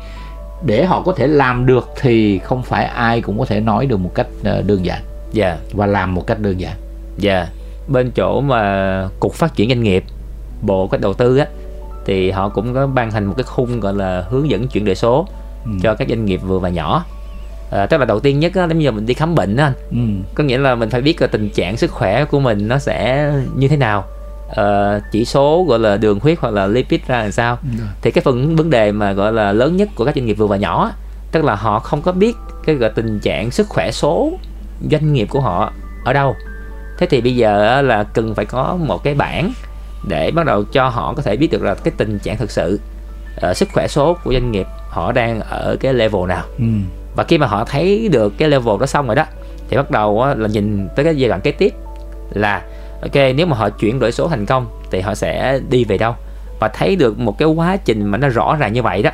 để 0.66 0.86
họ 0.86 1.02
có 1.02 1.14
thể 1.18 1.28
làm 1.28 1.66
được 1.66 1.90
thì 2.02 2.40
không 2.40 2.64
phải 2.64 2.86
ai 2.86 3.22
cũng 3.22 3.40
có 3.40 3.46
thể 3.46 3.60
nói 3.60 3.86
được 3.86 3.98
một 4.00 4.12
cách 4.16 4.28
đơn 4.44 4.86
giản 4.86 5.02
Dạ. 5.32 5.58
và 5.74 5.86
làm 5.86 6.16
một 6.16 6.28
cách 6.28 6.40
đơn 6.40 6.60
giản 6.60 6.74
Dạ. 7.18 7.48
Bên 7.88 8.12
chỗ 8.12 8.42
mà 8.42 9.10
cục 9.20 9.34
phát 9.34 9.56
triển 9.56 9.70
doanh 9.70 9.84
nghiệp, 9.84 10.04
bộ 10.62 10.88
cách 10.88 11.02
đầu 11.02 11.14
tư 11.14 11.38
á 11.38 11.46
thì 12.06 12.32
họ 12.32 12.50
cũng 12.50 12.74
có 12.74 12.88
ban 12.88 13.12
hành 13.12 13.26
một 13.26 13.34
cái 13.38 13.44
khung 13.44 13.80
gọi 13.80 13.94
là 13.94 14.26
hướng 14.30 14.50
dẫn 14.50 14.68
chuyển 14.68 14.86
đổi 14.86 14.96
số 14.96 15.28
Ừ. 15.66 15.72
cho 15.84 15.96
các 15.96 16.08
doanh 16.10 16.26
nghiệp 16.26 16.38
vừa 16.38 16.60
và 16.60 16.70
nhỏ. 16.70 17.06
À, 17.72 17.86
tức 17.86 17.98
là 17.98 18.06
đầu 18.06 18.20
tiên 18.20 18.40
nhất 18.40 18.52
á, 18.56 18.66
nếu 18.68 18.78
như 18.78 18.92
mình 18.92 19.06
đi 19.06 19.14
khám 19.14 19.36
bệnh 19.36 19.58
á 19.58 19.74
ừ. 19.92 19.98
có 20.36 20.44
nghĩa 20.44 20.58
là 20.58 20.76
mình 20.76 20.90
phải 20.90 21.02
biết 21.02 21.22
là 21.22 21.28
tình 21.28 21.50
trạng 21.50 21.78
sức 21.78 21.92
khỏe 21.92 22.26
của 22.26 22.40
mình 22.40 22.68
nó 22.68 22.78
sẽ 22.80 23.32
như 23.56 23.68
thế 23.68 23.78
nào 23.78 24.04
Ờ, 24.56 25.00
chỉ 25.12 25.26
số 25.26 25.66
gọi 25.68 25.80
là 25.80 25.98
đường 25.98 26.20
huyết 26.20 26.38
hoặc 26.42 26.54
là 26.54 26.68
lipid 26.68 27.00
ra 27.08 27.22
làm 27.22 27.32
sao 27.32 27.58
thì 28.02 28.12
cái 28.12 28.22
phần 28.24 28.56
vấn 28.56 28.70
đề 28.70 28.92
mà 28.92 29.14
gọi 29.14 29.34
là 29.34 29.52
lớn 29.52 29.78
nhất 29.78 29.90
của 29.96 30.06
các 30.06 30.16
doanh 30.16 30.26
nghiệp 30.26 30.34
vừa 30.34 30.48
và 30.48 30.58
nhỏ 30.58 30.92
tức 31.32 31.44
là 31.44 31.56
họ 31.56 31.80
không 31.80 32.02
có 32.02 32.12
biết 32.12 32.36
cái 32.66 32.76
gọi 32.76 32.90
tình 32.96 33.20
trạng 33.20 33.52
sức 33.52 33.68
khỏe 33.70 33.92
số 33.92 34.32
doanh 34.92 35.14
nghiệp 35.14 35.28
của 35.30 35.40
họ 35.40 35.74
ở 36.06 36.14
đâu 36.14 36.36
thế 36.98 37.08
thì 37.08 37.22
bây 37.22 37.36
giờ 37.36 37.82
là 37.82 38.04
cần 38.04 38.36
phải 38.36 38.46
có 38.46 38.78
một 38.80 39.04
cái 39.04 39.14
bảng 39.14 39.54
để 40.08 40.32
bắt 40.32 40.46
đầu 40.46 40.64
cho 40.64 40.90
họ 40.90 41.14
có 41.14 41.22
thể 41.22 41.38
biết 41.38 41.52
được 41.52 41.64
là 41.64 41.76
cái 41.76 41.94
tình 41.98 42.20
trạng 42.20 42.38
thực 42.38 42.52
sự 42.52 42.80
ờ, 43.42 43.54
sức 43.54 43.70
khỏe 43.74 43.88
số 43.88 44.18
của 44.24 44.34
doanh 44.34 44.52
nghiệp 44.52 44.68
họ 44.90 45.12
đang 45.12 45.40
ở 45.42 45.78
cái 45.80 45.94
level 45.94 46.28
nào. 46.28 46.44
Ừ. 46.58 46.66
và 47.16 47.24
khi 47.24 47.38
mà 47.38 47.48
họ 47.48 47.66
thấy 47.66 48.10
được 48.12 48.34
cái 48.38 48.50
level 48.50 48.80
đó 48.80 48.86
xong 48.86 49.08
rồi 49.08 49.16
đó 49.16 49.26
thì 49.70 49.78
bắt 49.78 49.92
đầu 49.92 50.22
á, 50.22 50.36
là 50.36 50.48
nhìn 50.48 50.88
tới 50.96 51.06
cái 51.06 51.16
giai 51.16 51.30
đoạn 51.30 51.42
kế 51.42 51.52
tiếp 51.52 51.74
là 52.34 52.62
ok 53.02 53.16
nếu 53.36 53.46
mà 53.46 53.58
họ 53.58 53.70
chuyển 53.70 54.00
đổi 54.00 54.12
số 54.12 54.28
thành 54.28 54.46
công 54.46 54.68
thì 54.92 55.02
họ 55.02 55.16
sẽ 55.16 55.60
đi 55.70 55.84
về 55.84 55.98
đâu? 55.98 56.16
Và 56.60 56.68
thấy 56.68 56.96
được 56.96 57.20
một 57.20 57.38
cái 57.38 57.48
quá 57.48 57.78
trình 57.78 58.06
mà 58.06 58.18
nó 58.18 58.30
rõ 58.30 58.56
ràng 58.60 58.74
như 58.74 58.82
vậy 58.82 59.04
đó 59.04 59.10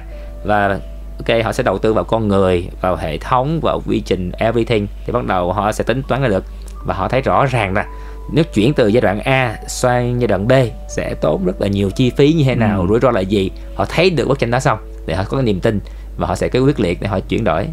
và 0.46 0.80
ok 1.28 1.44
họ 1.44 1.52
sẽ 1.52 1.64
đầu 1.64 1.78
tư 1.78 1.94
vào 1.94 2.04
con 2.04 2.28
người 2.28 2.68
vào 2.82 2.96
hệ 2.96 3.18
thống 3.18 3.60
vào 3.62 3.82
quy 3.88 4.00
trình 4.00 4.32
everything 4.38 4.88
thì 5.06 5.14
bắt 5.14 5.26
đầu 5.26 5.54
họ 5.54 5.72
sẽ 5.72 5.84
tính 5.84 6.02
toán 6.08 6.22
ra 6.22 6.28
được 6.28 6.44
và 6.86 6.94
họ 6.94 7.08
thấy 7.08 7.22
rõ 7.22 7.46
ràng 7.46 7.74
là 7.74 7.86
nếu 8.32 8.44
chuyển 8.54 8.74
từ 8.74 8.88
giai 8.88 9.02
đoạn 9.02 9.20
A 9.20 9.58
sang 9.68 10.22
giai 10.22 10.28
đoạn 10.28 10.48
B 10.48 10.52
sẽ 10.90 11.16
tốn 11.22 11.46
rất 11.46 11.62
là 11.62 11.68
nhiều 11.68 11.90
chi 11.90 12.10
phí 12.10 12.34
như 12.34 12.44
thế 12.44 12.56
nào 12.56 12.86
rủi 12.90 13.00
ro 13.00 13.12
là 13.12 13.20
gì? 13.20 13.52
Họ 13.76 13.86
thấy 13.86 14.10
được 14.10 14.28
bức 14.28 14.40
tranh 14.40 14.52
đó 14.52 14.60
xong 14.60 14.80
để 15.06 15.16
họ 15.16 15.24
có 15.24 15.38
cái 15.38 15.46
niềm 15.46 15.60
tin 15.60 15.80
và 16.18 16.28
họ 16.28 16.36
sẽ 16.36 16.48
cái 16.48 16.62
quyết 16.62 16.80
liệt 16.80 17.02
để 17.02 17.08
họ 17.08 17.20
chuyển 17.20 17.44
đổi. 17.44 17.68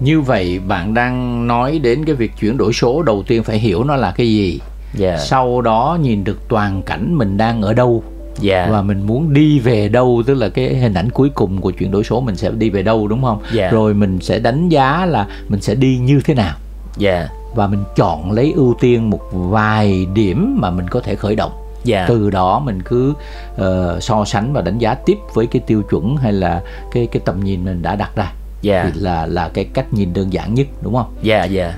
Như 0.00 0.20
vậy 0.20 0.60
bạn 0.68 0.94
đang 0.94 1.46
nói 1.46 1.78
đến 1.78 2.04
cái 2.04 2.14
việc 2.14 2.32
chuyển 2.40 2.56
đổi 2.56 2.72
số 2.72 3.02
đầu 3.02 3.24
tiên 3.26 3.42
phải 3.42 3.58
hiểu 3.58 3.84
nó 3.84 3.96
là 3.96 4.12
cái 4.16 4.26
gì. 4.26 4.60
Dạ. 4.94 5.18
sau 5.18 5.60
đó 5.60 5.98
nhìn 6.02 6.24
được 6.24 6.38
toàn 6.48 6.82
cảnh 6.82 7.14
mình 7.14 7.36
đang 7.36 7.62
ở 7.62 7.74
đâu 7.74 8.04
dạ. 8.40 8.68
và 8.70 8.82
mình 8.82 9.06
muốn 9.06 9.32
đi 9.32 9.58
về 9.58 9.88
đâu 9.88 10.22
tức 10.26 10.34
là 10.34 10.48
cái 10.48 10.74
hình 10.74 10.94
ảnh 10.94 11.10
cuối 11.10 11.30
cùng 11.34 11.60
của 11.60 11.70
chuyển 11.70 11.90
đổi 11.90 12.04
số 12.04 12.20
mình 12.20 12.36
sẽ 12.36 12.50
đi 12.50 12.70
về 12.70 12.82
đâu 12.82 13.08
đúng 13.08 13.22
không? 13.22 13.42
Dạ. 13.52 13.70
rồi 13.70 13.94
mình 13.94 14.20
sẽ 14.20 14.38
đánh 14.38 14.68
giá 14.68 15.06
là 15.06 15.26
mình 15.48 15.60
sẽ 15.60 15.74
đi 15.74 15.98
như 15.98 16.20
thế 16.24 16.34
nào. 16.34 16.56
Dạ 16.96 17.28
và 17.54 17.66
mình 17.66 17.84
chọn 17.96 18.32
lấy 18.32 18.52
ưu 18.52 18.74
tiên 18.80 19.10
một 19.10 19.20
vài 19.32 20.06
điểm 20.14 20.58
mà 20.60 20.70
mình 20.70 20.88
có 20.88 21.00
thể 21.00 21.14
khởi 21.14 21.36
động. 21.36 21.52
Dạ. 21.84 22.04
Từ 22.08 22.30
đó 22.30 22.58
mình 22.58 22.82
cứ 22.82 23.14
ờ, 23.56 24.00
so 24.00 24.24
sánh 24.24 24.52
và 24.52 24.62
đánh 24.62 24.78
giá 24.78 24.94
tiếp 24.94 25.18
với 25.34 25.46
cái 25.46 25.62
tiêu 25.66 25.82
chuẩn 25.82 26.16
hay 26.16 26.32
là 26.32 26.62
cái 26.92 27.06
cái 27.06 27.22
tầm 27.24 27.40
nhìn 27.44 27.64
mình 27.64 27.82
đã 27.82 27.96
đặt 27.96 28.16
ra. 28.16 28.32
Dạ. 28.62 28.84
Thì 28.84 29.00
là 29.00 29.26
là 29.26 29.48
cái 29.48 29.64
cách 29.64 29.92
nhìn 29.92 30.12
đơn 30.12 30.32
giản 30.32 30.54
nhất 30.54 30.66
đúng 30.82 30.94
không? 30.94 31.14
Dạ 31.22 31.44
dạ. 31.44 31.74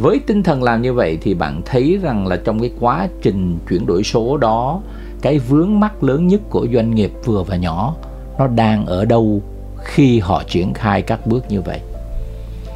Với 0.00 0.20
tinh 0.26 0.42
thần 0.42 0.62
làm 0.62 0.82
như 0.82 0.92
vậy 0.92 1.18
thì 1.22 1.34
bạn 1.34 1.62
thấy 1.66 1.98
rằng 2.02 2.26
là 2.26 2.36
trong 2.44 2.60
cái 2.60 2.70
quá 2.80 3.08
trình 3.22 3.58
chuyển 3.68 3.86
đổi 3.86 4.02
số 4.02 4.36
đó 4.36 4.80
cái 5.22 5.38
vướng 5.38 5.80
mắc 5.80 6.02
lớn 6.02 6.26
nhất 6.26 6.40
của 6.50 6.66
doanh 6.74 6.94
nghiệp 6.94 7.12
vừa 7.24 7.42
và 7.42 7.56
nhỏ 7.56 7.94
nó 8.38 8.46
đang 8.46 8.86
ở 8.86 9.04
đâu 9.04 9.42
khi 9.84 10.18
họ 10.18 10.42
triển 10.48 10.74
khai 10.74 11.02
các 11.02 11.26
bước 11.26 11.50
như 11.50 11.60
vậy 11.60 11.80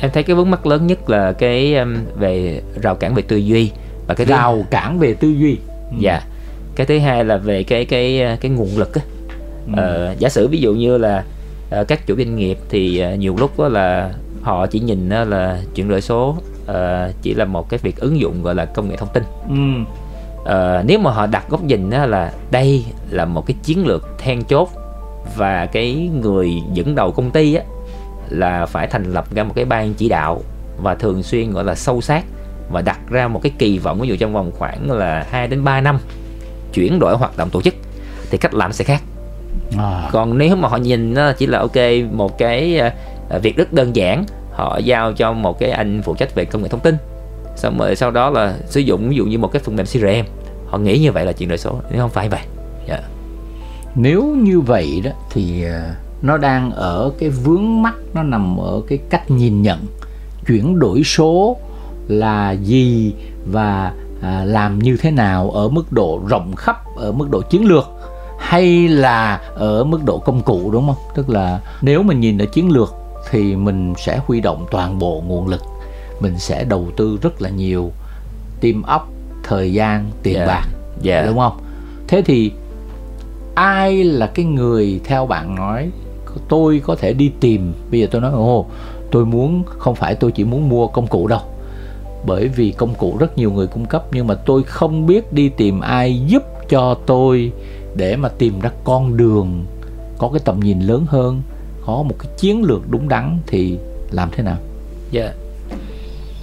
em 0.00 0.10
thấy 0.10 0.22
cái 0.22 0.36
vướng 0.36 0.50
mắc 0.50 0.66
lớn 0.66 0.86
nhất 0.86 1.10
là 1.10 1.32
cái 1.32 1.76
um, 1.76 1.96
về 2.18 2.62
rào 2.82 2.94
cản 2.94 3.14
về 3.14 3.22
tư 3.22 3.36
duy 3.36 3.70
và 4.06 4.14
cái 4.14 4.26
rào 4.26 4.64
cản 4.70 4.98
về 4.98 5.14
tư 5.14 5.28
duy. 5.28 5.58
Dạ. 5.98 6.22
Cái 6.76 6.86
thứ 6.86 6.98
hai 6.98 7.24
là 7.24 7.36
về 7.36 7.62
cái 7.62 7.84
cái 7.84 8.36
cái 8.40 8.50
nguồn 8.50 8.68
lực 8.76 8.94
á. 8.94 9.02
Ờ, 9.76 10.14
giả 10.18 10.28
sử 10.28 10.48
ví 10.48 10.58
dụ 10.58 10.74
như 10.74 10.98
là 10.98 11.24
ờ, 11.70 11.84
các 11.84 12.06
chủ 12.06 12.16
doanh 12.16 12.36
nghiệp 12.36 12.58
thì 12.68 12.98
ờ, 12.98 13.14
nhiều 13.14 13.36
lúc 13.38 13.58
đó 13.58 13.68
là 13.68 14.10
họ 14.42 14.66
chỉ 14.66 14.80
nhìn 14.80 15.08
là 15.08 15.60
chuyển 15.74 15.88
đổi 15.88 16.00
số 16.00 16.36
ờ, 16.66 17.12
chỉ 17.22 17.34
là 17.34 17.44
một 17.44 17.68
cái 17.68 17.80
việc 17.82 18.00
ứng 18.00 18.20
dụng 18.20 18.42
gọi 18.42 18.54
là 18.54 18.64
công 18.64 18.88
nghệ 18.88 18.96
thông 18.96 19.08
tin. 19.12 19.22
Ừ. 19.48 19.92
Ờ, 20.44 20.82
nếu 20.86 20.98
mà 20.98 21.10
họ 21.10 21.26
đặt 21.26 21.48
góc 21.48 21.64
nhìn 21.64 21.90
đó 21.90 22.06
là 22.06 22.32
đây 22.50 22.84
là 23.10 23.24
một 23.24 23.46
cái 23.46 23.56
chiến 23.62 23.86
lược 23.86 24.08
then 24.18 24.42
chốt 24.44 24.68
và 25.36 25.66
cái 25.66 26.10
người 26.22 26.52
dẫn 26.72 26.94
đầu 26.94 27.12
công 27.12 27.30
ty 27.30 27.54
á 27.54 27.62
là 28.28 28.66
phải 28.66 28.86
thành 28.86 29.12
lập 29.12 29.34
ra 29.34 29.44
một 29.44 29.52
cái 29.56 29.64
ban 29.64 29.94
chỉ 29.94 30.08
đạo 30.08 30.42
và 30.82 30.94
thường 30.94 31.22
xuyên 31.22 31.52
gọi 31.52 31.64
là 31.64 31.74
sâu 31.74 32.00
sát 32.00 32.24
và 32.70 32.82
đặt 32.82 32.98
ra 33.10 33.28
một 33.28 33.40
cái 33.42 33.52
kỳ 33.58 33.78
vọng 33.78 34.00
ví 34.00 34.08
dụ 34.08 34.16
trong 34.16 34.32
vòng 34.32 34.50
khoảng 34.58 34.90
là 34.90 35.26
2 35.30 35.48
đến 35.48 35.64
3 35.64 35.80
năm 35.80 35.98
chuyển 36.72 36.98
đổi 36.98 37.16
hoạt 37.16 37.36
động 37.36 37.50
tổ 37.50 37.62
chức 37.62 37.74
thì 38.30 38.38
cách 38.38 38.54
làm 38.54 38.72
sẽ 38.72 38.84
khác. 38.84 39.02
À, 39.78 40.08
còn 40.12 40.38
nếu 40.38 40.56
mà 40.56 40.68
họ 40.68 40.76
nhìn 40.76 41.14
nó 41.14 41.32
chỉ 41.32 41.46
là 41.46 41.58
ok 41.58 41.76
một 42.12 42.38
cái 42.38 42.80
ờ, 43.28 43.38
việc 43.38 43.56
rất 43.56 43.72
đơn 43.72 43.96
giản 43.96 44.24
họ 44.52 44.78
giao 44.78 45.12
cho 45.12 45.32
một 45.32 45.58
cái 45.58 45.70
anh 45.70 46.02
phụ 46.02 46.14
trách 46.14 46.34
về 46.34 46.44
công 46.44 46.62
nghệ 46.62 46.68
thông 46.68 46.80
tin 46.80 46.96
xong 47.56 47.78
rồi 47.78 47.96
sau 47.96 48.10
đó 48.10 48.30
là 48.30 48.56
sử 48.66 48.80
dụng 48.80 49.08
ví 49.08 49.16
dụ 49.16 49.24
như 49.24 49.38
một 49.38 49.52
cái 49.52 49.62
phần 49.62 49.76
mềm 49.76 49.86
CRM 49.86 50.32
họ 50.66 50.78
nghĩ 50.78 50.98
như 50.98 51.12
vậy 51.12 51.24
là 51.24 51.32
chuyển 51.32 51.48
đổi 51.48 51.58
số 51.58 51.80
nếu 51.90 52.00
không 52.00 52.10
phải 52.10 52.28
vậy 52.28 52.40
dạ. 52.88 53.00
Nếu 53.94 54.22
như 54.22 54.60
vậy 54.60 55.00
đó 55.04 55.10
thì 55.30 55.64
ờ, 55.64 55.82
nó 56.22 56.36
đang 56.36 56.70
ở 56.70 57.12
cái 57.18 57.30
vướng 57.30 57.82
mắc 57.82 57.94
nó 58.14 58.22
nằm 58.22 58.56
ở 58.60 58.80
cái 58.88 58.98
cách 59.10 59.30
nhìn 59.30 59.62
nhận 59.62 59.86
chuyển 60.46 60.78
đổi 60.78 61.02
số 61.04 61.56
là 62.08 62.52
gì 62.52 63.14
và 63.52 63.92
à, 64.22 64.44
làm 64.44 64.78
như 64.78 64.96
thế 64.96 65.10
nào 65.10 65.50
ở 65.50 65.68
mức 65.68 65.92
độ 65.92 66.20
rộng 66.28 66.56
khắp 66.56 66.76
ở 66.96 67.12
mức 67.12 67.30
độ 67.30 67.42
chiến 67.42 67.64
lược 67.64 67.88
hay 68.38 68.88
là 68.88 69.40
ở 69.54 69.84
mức 69.84 70.04
độ 70.04 70.18
công 70.18 70.42
cụ 70.42 70.70
đúng 70.70 70.86
không? 70.86 70.96
Tức 71.14 71.30
là 71.30 71.60
nếu 71.82 72.02
mình 72.02 72.20
nhìn 72.20 72.38
ở 72.38 72.46
chiến 72.46 72.70
lược 72.70 72.94
thì 73.30 73.56
mình 73.56 73.94
sẽ 73.98 74.20
huy 74.26 74.40
động 74.40 74.66
toàn 74.70 74.98
bộ 74.98 75.22
nguồn 75.26 75.46
lực 75.48 75.62
mình 76.20 76.38
sẽ 76.38 76.64
đầu 76.64 76.88
tư 76.96 77.18
rất 77.22 77.42
là 77.42 77.48
nhiều 77.50 77.90
tim 78.60 78.82
óc 78.82 79.08
thời 79.42 79.72
gian 79.72 80.10
tiền 80.22 80.34
Dạ. 80.38 80.46
bạc 80.46 80.64
dạ 81.02 81.22
đúng 81.26 81.38
không? 81.38 81.56
Thế 82.08 82.22
thì 82.22 82.52
ai 83.54 84.04
là 84.04 84.26
cái 84.26 84.44
người 84.44 85.00
theo 85.04 85.26
bạn 85.26 85.54
nói 85.54 85.90
tôi 86.48 86.82
có 86.84 86.96
thể 86.96 87.12
đi 87.12 87.32
tìm. 87.40 87.72
Bây 87.90 88.00
giờ 88.00 88.06
tôi 88.10 88.20
nói 88.20 88.32
ồ 88.32 88.66
tôi 89.10 89.26
muốn 89.26 89.62
không 89.78 89.94
phải 89.94 90.14
tôi 90.14 90.32
chỉ 90.32 90.44
muốn 90.44 90.68
mua 90.68 90.86
công 90.86 91.06
cụ 91.06 91.26
đâu. 91.26 91.40
Bởi 92.26 92.48
vì 92.48 92.72
công 92.72 92.94
cụ 92.94 93.16
rất 93.18 93.38
nhiều 93.38 93.52
người 93.52 93.66
cung 93.66 93.86
cấp 93.86 94.04
nhưng 94.12 94.26
mà 94.26 94.34
tôi 94.34 94.62
không 94.62 95.06
biết 95.06 95.32
đi 95.32 95.48
tìm 95.48 95.80
ai 95.80 96.20
giúp 96.26 96.42
cho 96.68 96.94
tôi 97.06 97.52
để 97.94 98.16
mà 98.16 98.28
tìm 98.28 98.60
ra 98.60 98.70
con 98.84 99.16
đường 99.16 99.64
có 100.18 100.28
cái 100.32 100.40
tầm 100.44 100.60
nhìn 100.60 100.80
lớn 100.80 101.06
hơn 101.08 101.42
có 101.86 102.02
một 102.02 102.14
cái 102.18 102.32
chiến 102.36 102.62
lược 102.62 102.90
đúng 102.90 103.08
đắn 103.08 103.38
thì 103.46 103.78
làm 104.10 104.28
thế 104.32 104.42
nào? 104.42 104.56
Dạ. 105.10 105.32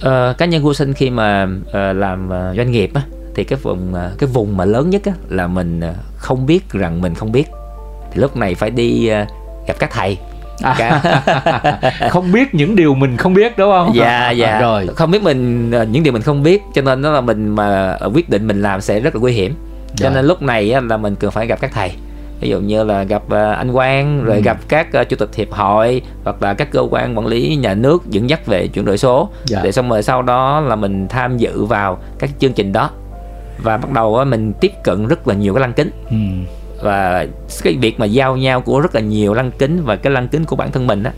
Ờ, 0.00 0.34
cá 0.38 0.46
nhân 0.46 0.62
của 0.62 0.74
sinh 0.74 0.92
khi 0.92 1.10
mà 1.10 1.48
uh, 1.68 1.96
làm 1.96 2.26
uh, 2.26 2.56
doanh 2.56 2.70
nghiệp 2.70 2.90
á 2.94 3.02
thì 3.34 3.44
cái 3.44 3.58
vùng 3.62 3.94
ờ, 3.94 4.12
cái 4.18 4.28
vùng 4.28 4.56
mà 4.56 4.64
lớn 4.64 4.90
nhất 4.90 5.02
á 5.04 5.12
là 5.28 5.46
mình 5.46 5.80
không 6.16 6.46
biết 6.46 6.70
rằng 6.70 7.00
mình 7.00 7.14
không 7.14 7.32
biết. 7.32 7.48
Thì 8.12 8.20
lúc 8.20 8.36
này 8.36 8.54
phải 8.54 8.70
đi 8.70 9.10
gặp 9.66 9.74
các 9.78 9.90
thầy. 9.92 10.16
Cả- 10.78 11.22
không 12.10 12.32
biết 12.32 12.54
những 12.54 12.76
điều 12.76 12.94
mình 12.94 13.16
không 13.16 13.34
biết 13.34 13.58
đúng 13.58 13.70
không? 13.70 13.94
Dạ 13.94 14.30
dạ. 14.30 14.60
rồi. 14.60 14.86
Không 14.96 15.10
biết 15.10 15.22
mình 15.22 15.70
ờ, 15.70 15.84
những 15.84 16.02
điều 16.02 16.12
mình 16.12 16.22
không 16.22 16.42
biết 16.42 16.62
cho 16.74 16.82
nên 16.82 17.02
đó 17.02 17.10
là 17.10 17.20
mình 17.20 17.48
mà 17.48 17.90
ờ, 18.00 18.10
quyết 18.14 18.28
định 18.28 18.46
mình 18.46 18.62
làm 18.62 18.80
sẽ 18.80 19.00
rất 19.00 19.14
là 19.14 19.20
nguy 19.20 19.32
hiểm. 19.32 19.54
Cho 19.96 20.06
Rồi. 20.08 20.14
nên 20.14 20.24
lúc 20.24 20.42
này 20.42 20.74
là 20.82 20.96
mình 20.96 21.14
cần 21.16 21.30
phải 21.30 21.46
gặp 21.46 21.60
các 21.60 21.70
thầy. 21.74 21.92
Ví 22.40 22.48
dụ 22.48 22.60
như 22.60 22.84
là 22.84 23.02
gặp 23.02 23.22
ờ, 23.28 23.52
anh 23.52 23.72
Quang 23.72 24.24
rồi 24.24 24.36
Ừ. 24.36 24.42
gặp 24.42 24.56
các 24.68 24.86
chủ 25.08 25.16
tịch 25.16 25.34
hiệp 25.34 25.52
hội 25.52 26.02
hoặc 26.24 26.42
là 26.42 26.54
các 26.54 26.70
cơ 26.70 26.80
quan 26.90 27.18
quản 27.18 27.26
lý 27.26 27.56
nhà 27.56 27.74
nước 27.74 28.02
dẫn 28.10 28.30
dắt 28.30 28.46
về 28.46 28.66
chuyển 28.68 28.84
đổi 28.84 28.98
số. 28.98 29.28
Dạ. 29.44 29.60
để 29.62 29.72
xong 29.72 29.90
rồi 29.90 30.02
sau 30.02 30.22
đó 30.22 30.60
là 30.60 30.76
mình 30.76 31.08
tham 31.08 31.36
dự 31.38 31.64
vào 31.64 31.98
các 32.18 32.30
chương 32.38 32.52
trình 32.52 32.72
đó. 32.72 32.90
Và 33.58 33.76
bắt 33.76 33.90
đầu 33.92 34.24
mình 34.24 34.52
tiếp 34.60 34.72
cận 34.84 35.06
rất 35.08 35.28
là 35.28 35.34
nhiều 35.34 35.54
cái 35.54 35.60
lăng 35.60 35.72
kính. 35.72 35.90
Ừ. 36.10 36.16
và 36.82 37.26
cái 37.62 37.76
việc 37.80 38.00
mà 38.00 38.06
giao 38.06 38.36
nhau 38.36 38.60
của 38.60 38.80
rất 38.80 38.94
là 38.94 39.00
nhiều 39.00 39.34
lăng 39.34 39.50
kính 39.58 39.82
và 39.84 39.96
cái 39.96 40.12
lăng 40.12 40.28
kính 40.28 40.44
của 40.44 40.56
bản 40.56 40.72
thân 40.72 40.86
mình 40.86 41.02
á 41.02 41.12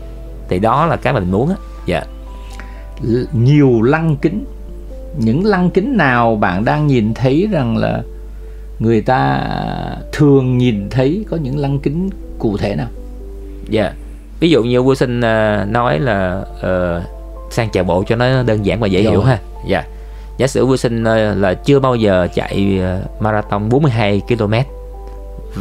thì 0.49 0.59
đó 0.59 0.85
là 0.85 0.95
cái 0.95 1.13
mà 1.13 1.19
mình 1.19 1.31
muốn 1.31 1.49
á 1.49 1.55
dạ 1.85 2.03
L- 3.03 3.25
nhiều 3.33 3.81
lăng 3.81 4.17
kính 4.21 4.45
những 5.17 5.45
lăng 5.45 5.69
kính 5.69 5.97
nào 5.97 6.35
bạn 6.35 6.65
đang 6.65 6.87
nhìn 6.87 7.13
thấy 7.13 7.47
rằng 7.51 7.77
là 7.77 8.01
người 8.79 9.01
ta 9.01 9.47
thường 10.13 10.57
nhìn 10.57 10.87
thấy 10.89 11.25
có 11.29 11.37
những 11.37 11.57
lăng 11.57 11.79
kính 11.79 12.09
cụ 12.39 12.57
thể 12.57 12.75
nào 12.75 12.87
Dạ. 13.69 13.93
Ví 14.39 14.49
dụ 14.49 14.63
như 14.63 14.81
Wilson 14.81 15.25
à, 15.25 15.65
nói 15.69 15.99
là 15.99 16.45
ờ, 16.61 17.01
sang 17.51 17.69
chạy 17.69 17.83
bộ 17.83 18.03
cho 18.07 18.15
nó 18.15 18.43
đơn 18.43 18.65
giản 18.65 18.79
và 18.79 18.87
dễ 18.87 19.03
Rồi. 19.03 19.11
hiểu 19.11 19.21
ha. 19.21 19.39
Dạ. 19.67 19.83
Giả 20.37 20.47
sử 20.47 20.65
Wilson 20.67 21.07
à, 21.09 21.33
là 21.35 21.53
chưa 21.53 21.79
bao 21.79 21.95
giờ 21.95 22.27
chạy 22.35 22.79
à, 22.81 22.99
marathon 23.19 23.69
42 23.69 24.21
km 24.27 24.53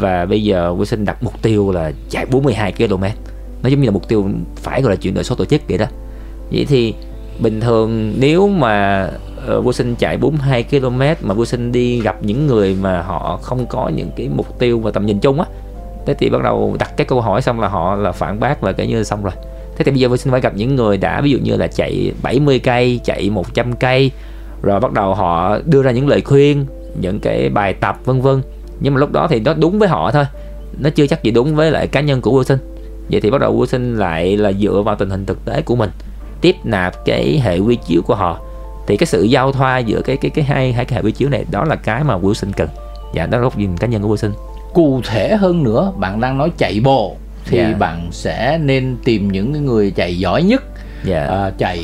và 0.01 0.25
bây 0.25 0.43
giờ 0.43 0.75
Wilson 0.79 1.05
đặt 1.05 1.23
mục 1.23 1.43
tiêu 1.43 1.73
là 1.73 1.93
chạy 2.11 2.27
42 2.27 2.73
km. 2.73 3.05
Nó 3.63 3.69
giống 3.69 3.81
như 3.81 3.87
là 3.87 3.91
mục 3.91 4.09
tiêu 4.09 4.29
phải 4.57 4.83
gọi 4.83 4.91
là 4.91 4.97
chuyển 4.97 5.15
đổi 5.15 5.25
số 5.25 5.35
tổ 5.35 5.45
chức 5.45 5.61
vậy 5.69 5.79
đó. 5.79 5.87
Vậy 6.51 6.67
thì 6.69 6.95
bình 7.41 7.61
thường 7.61 8.15
nếu 8.19 8.49
mà 8.49 9.09
uh, 9.59 9.67
Wilson 9.67 9.95
chạy 9.99 10.17
42 10.17 10.63
km 10.63 10.99
mà 10.99 11.35
Wilson 11.35 11.73
đi 11.73 12.01
gặp 12.01 12.17
những 12.21 12.47
người 12.47 12.77
mà 12.83 13.03
họ 13.03 13.39
không 13.43 13.67
có 13.67 13.89
những 13.89 14.11
cái 14.17 14.29
mục 14.29 14.59
tiêu 14.59 14.81
và 14.81 14.91
tầm 14.91 15.07
nhìn 15.07 15.19
chung 15.19 15.41
á 15.41 15.47
thế 16.07 16.15
thì 16.15 16.31
bắt 16.31 16.43
đầu 16.43 16.77
đặt 16.79 16.97
cái 16.97 17.05
câu 17.05 17.21
hỏi 17.21 17.43
xong 17.43 17.61
là 17.61 17.69
họ 17.69 17.97
là 17.97 18.13
phản 18.13 18.41
bác 18.41 18.65
là 18.65 18.73
cái 18.73 18.87
như 18.87 19.05
xong 19.05 19.23
rồi 19.23 19.33
thế 19.77 19.85
thì 19.85 19.91
bây 19.91 20.01
giờ 20.01 20.09
Wilson 20.09 20.31
phải 20.31 20.41
gặp 20.41 20.53
những 20.57 20.77
người 20.77 20.97
đã 20.97 21.21
ví 21.21 21.31
dụ 21.31 21.39
như 21.39 21.57
là 21.57 21.67
chạy 21.67 22.13
70 22.23 22.59
cây 22.59 23.01
chạy 23.05 23.31
100 23.31 23.73
cây 23.73 24.11
rồi 24.63 24.81
bắt 24.81 24.93
đầu 24.93 25.15
họ 25.15 25.59
đưa 25.65 25.83
ra 25.83 25.91
những 25.91 26.09
lời 26.09 26.21
khuyên 26.21 26.67
những 27.01 27.21
cái 27.21 27.49
bài 27.49 27.75
tập 27.75 27.99
vân 28.05 28.21
vân 28.21 28.43
nhưng 28.81 28.95
mà 28.95 29.01
lúc 29.01 29.13
đó 29.13 29.27
thì 29.31 29.41
nó 29.41 29.55
đúng 29.55 29.79
với 29.79 29.89
họ 29.89 30.11
thôi. 30.11 30.25
Nó 30.79 30.91
chưa 30.91 31.07
chắc 31.07 31.23
gì 31.23 31.31
đúng 31.31 31.57
với 31.57 31.71
lại 31.71 31.87
cá 31.87 32.01
nhân 32.01 32.21
của 32.21 32.43
Wilson. 32.43 32.57
Vậy 33.11 33.21
thì 33.21 33.31
bắt 33.31 33.41
đầu 33.41 33.61
Wilson 33.61 33.97
lại 33.97 34.37
là 34.37 34.53
dựa 34.53 34.83
vào 34.83 34.97
tình 34.97 35.11
hình 35.11 35.27
thực 35.27 35.45
tế 35.45 35.63
của 35.63 35.77
mình 35.77 35.91
tiếp 36.41 36.57
nạp 36.65 37.05
cái 37.05 37.41
hệ 37.45 37.59
quy 37.59 37.77
chiếu 37.77 38.03
của 38.03 38.15
họ. 38.15 38.41
Thì 38.87 38.97
cái 38.97 39.07
sự 39.07 39.23
giao 39.23 39.53
thoa 39.53 39.79
giữa 39.79 40.01
cái 40.01 40.17
cái 40.17 40.31
cái 40.31 40.45
hai 40.45 40.73
hai 40.73 40.85
cái 40.85 40.97
hệ 40.97 41.03
quy 41.03 41.13
chiếu 41.13 41.29
này 41.29 41.45
đó 41.51 41.65
là 41.65 41.77
cái 41.77 42.05
mà 42.05 42.19
Wilson 42.19 42.51
cần. 42.57 42.69
Dạ 43.15 43.27
đó 43.27 43.39
là 43.39 43.43
góc 43.43 43.59
nhìn 43.59 43.77
cá 43.77 43.87
nhân 43.87 44.03
của 44.03 44.15
Wilson. 44.15 44.31
Cụ 44.75 45.01
thể 45.07 45.37
hơn 45.37 45.63
nữa 45.63 45.93
bạn 45.97 46.21
đang 46.21 46.39
nói 46.39 46.51
chạy 46.59 46.81
bộ 46.85 47.17
thì 47.47 47.59
Dạ. 47.59 47.75
bạn 47.79 48.09
sẽ 48.13 48.59
nên 48.63 48.97
tìm 49.05 49.33
những 49.33 49.67
người 49.67 49.91
chạy 49.91 50.19
giỏi 50.19 50.43
nhất 50.43 50.63
dạ. 51.05 51.27
À, 51.27 51.51
chạy 51.59 51.79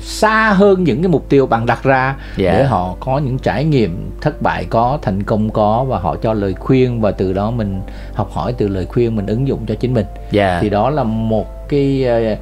xa 0.00 0.52
hơn 0.56 0.84
những 0.84 1.02
cái 1.02 1.08
mục 1.08 1.28
tiêu 1.28 1.46
bạn 1.46 1.66
đặt 1.66 1.82
ra 1.82 2.16
Dạ. 2.36 2.52
để 2.52 2.64
họ 2.64 2.96
có 3.00 3.18
những 3.18 3.38
trải 3.38 3.64
nghiệm 3.64 4.10
thất 4.20 4.42
bại 4.42 4.66
có 4.70 4.98
thành 5.02 5.22
công 5.22 5.50
có 5.50 5.84
và 5.88 5.98
họ 5.98 6.16
cho 6.22 6.32
lời 6.32 6.54
khuyên 6.54 7.00
và 7.00 7.10
từ 7.10 7.32
đó 7.32 7.50
mình 7.50 7.80
học 8.14 8.30
hỏi 8.32 8.54
từ 8.58 8.68
lời 8.68 8.86
khuyên 8.86 9.16
mình 9.16 9.26
ứng 9.26 9.48
dụng 9.48 9.66
cho 9.66 9.74
chính 9.74 9.94
mình. 9.94 10.06
Dạ. 10.30 10.58
Thì 10.62 10.70
đó 10.70 10.90
là 10.90 11.02
một 11.04 11.68
cái 11.68 12.04
ờ, 12.04 12.36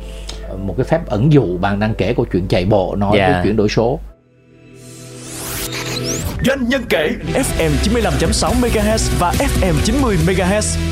một 0.67 0.75
cái 0.77 0.85
phép 0.85 1.00
ẩn 1.07 1.33
dụ 1.33 1.59
bạn 1.59 1.81
đang 1.81 1.95
kể 1.95 2.15
câu 2.15 2.27
chuyện 2.33 2.49
chạy 2.49 2.65
bộ 2.65 2.97
nói 2.97 3.19
về 3.19 3.41
chuyển 3.45 3.57
đổi 3.57 3.69
số. 3.69 3.99
Doanh 6.47 6.69
nhân 6.69 6.83
kể 6.89 7.11
FM 7.35 7.71
95.6 7.85 8.53
MHz 8.61 9.11
và 9.19 9.33
FM 9.39 9.75
90 9.85 10.17
MHz. 10.27 10.89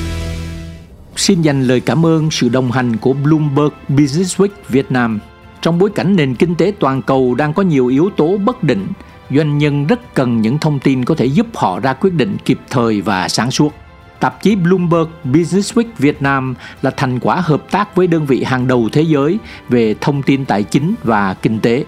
Xin 1.19 1.43
dành 1.43 1.63
lời 1.63 1.81
cảm 1.81 2.07
ơn 2.07 2.31
sự 2.31 2.49
đồng 2.49 2.71
hành 2.71 2.97
của 2.97 3.13
Bloomberg 3.13 3.73
Businessweek 3.89 4.49
Việt 4.69 4.93
Nam. 4.93 5.19
Trong 5.61 5.79
bối 5.79 5.91
cảnh 5.91 6.17
nền 6.17 6.35
kinh 6.35 6.55
tế 6.55 6.73
toàn 6.81 7.03
cầu 7.03 7.35
đang 7.35 7.55
có 7.55 7.63
nhiều 7.63 7.87
yếu 7.87 8.11
tố 8.17 8.37
bất 8.37 8.63
định, 8.63 8.87
doanh 9.31 9.59
nhân 9.59 9.87
rất 9.87 10.15
cần 10.15 10.41
những 10.41 10.59
thông 10.59 10.79
tin 10.79 11.05
có 11.05 11.15
thể 11.15 11.27
giúp 11.27 11.47
họ 11.55 11.81
ra 11.81 11.93
quyết 11.93 12.15
định 12.15 12.37
kịp 12.45 12.59
thời 12.71 13.01
và 13.01 13.29
sáng 13.29 13.51
suốt. 13.51 13.75
Tạp 14.21 14.43
chí 14.43 14.57
Bloomberg 14.57 15.09
Businessweek 15.25 15.85
Việt 15.99 16.23
Nam 16.23 16.55
là 16.83 16.91
thành 16.91 17.21
quả 17.21 17.37
hợp 17.41 17.71
tác 17.71 17.97
với 17.97 18.07
đơn 18.07 18.27
vị 18.27 18.43
hàng 18.43 18.67
đầu 18.67 18.89
thế 18.93 19.03
giới 19.03 19.39
về 19.69 19.95
thông 20.01 20.23
tin 20.23 20.45
tài 20.45 20.63
chính 20.63 20.95
và 21.05 21.35
kinh 21.35 21.61
tế. 21.61 21.85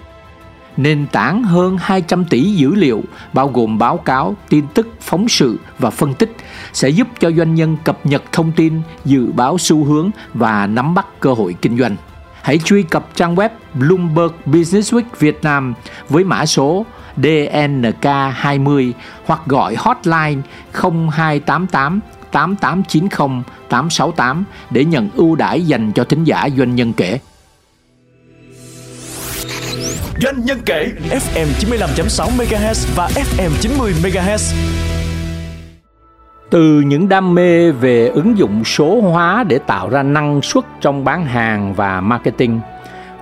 Nền 0.83 1.07
tảng 1.07 1.43
hơn 1.43 1.79
200 1.81 2.25
tỷ 2.25 2.43
dữ 2.43 2.75
liệu 2.75 3.03
bao 3.33 3.49
gồm 3.49 3.79
báo 3.79 3.97
cáo, 3.97 4.37
tin 4.49 4.65
tức, 4.75 4.89
phóng 5.01 5.29
sự 5.29 5.59
và 5.79 5.91
phân 5.91 6.15
tích 6.15 6.37
sẽ 6.73 6.89
giúp 6.89 7.09
cho 7.21 7.31
doanh 7.31 7.55
nhân 7.55 7.77
cập 7.85 8.07
nhật 8.07 8.23
thông 8.33 8.53
tin, 8.53 8.83
dự 9.05 9.33
báo 9.33 9.59
xu 9.59 9.85
hướng 9.85 10.11
và 10.35 10.67
nắm 10.67 10.95
bắt 10.95 11.07
cơ 11.21 11.33
hội 11.33 11.55
kinh 11.63 11.79
doanh. 11.79 11.97
Hãy 12.43 12.59
truy 12.59 12.83
cập 12.83 13.09
trang 13.15 13.35
web 13.35 13.49
Bloomberg 13.75 14.33
Businessweek 14.47 15.03
Việt 15.19 15.39
Nam 15.43 15.75
với 16.09 16.25
mã 16.25 16.47
số 16.47 16.87
DNK20 17.17 18.93
hoặc 19.27 19.41
gọi 19.47 19.75
hotline 19.79 20.43
0288 20.73 22.01
8890 22.33 23.43
868 23.69 24.45
để 24.71 24.85
nhận 24.85 25.09
ưu 25.15 25.37
đãi 25.37 25.67
dành 25.67 25.93
cho 25.93 26.05
thính 26.05 26.25
giả 26.25 26.49
doanh 26.57 26.75
nhân 26.75 26.93
kể. 26.93 27.19
Doanh 30.23 30.45
nhân 30.45 30.59
kể 30.67 30.93
FM 31.11 31.47
95.6 31.47 32.29
MHz 32.37 32.97
và 32.97 33.09
FM 33.09 33.51
90 33.61 33.93
MHz. 34.03 34.55
Từ 36.51 36.81
những 36.81 37.09
đam 37.09 37.35
mê 37.35 37.71
về 37.71 38.09
ứng 38.09 38.39
dụng 38.39 38.65
số 38.65 39.01
hóa 39.01 39.45
để 39.49 39.59
tạo 39.59 39.91
ra 39.91 40.03
năng 40.03 40.43
suất 40.43 40.65
trong 40.81 41.05
bán 41.05 41.25
hàng 41.25 41.75
và 41.75 42.01
marketing, 42.01 42.61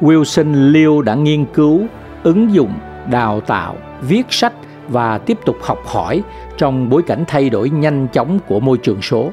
Wilson 0.00 0.72
Liu 0.72 1.02
đã 1.02 1.14
nghiên 1.14 1.44
cứu 1.44 1.86
ứng 2.22 2.54
dụng, 2.54 2.72
đào 3.10 3.40
tạo, 3.40 3.76
viết 4.00 4.26
sách 4.30 4.52
và 4.88 5.18
tiếp 5.18 5.38
tục 5.44 5.56
học 5.62 5.82
hỏi 5.86 6.22
trong 6.56 6.88
bối 6.88 7.02
cảnh 7.02 7.24
thay 7.28 7.50
đổi 7.50 7.70
nhanh 7.70 8.08
chóng 8.12 8.38
của 8.46 8.60
môi 8.60 8.78
trường 8.78 9.02
số. 9.02 9.30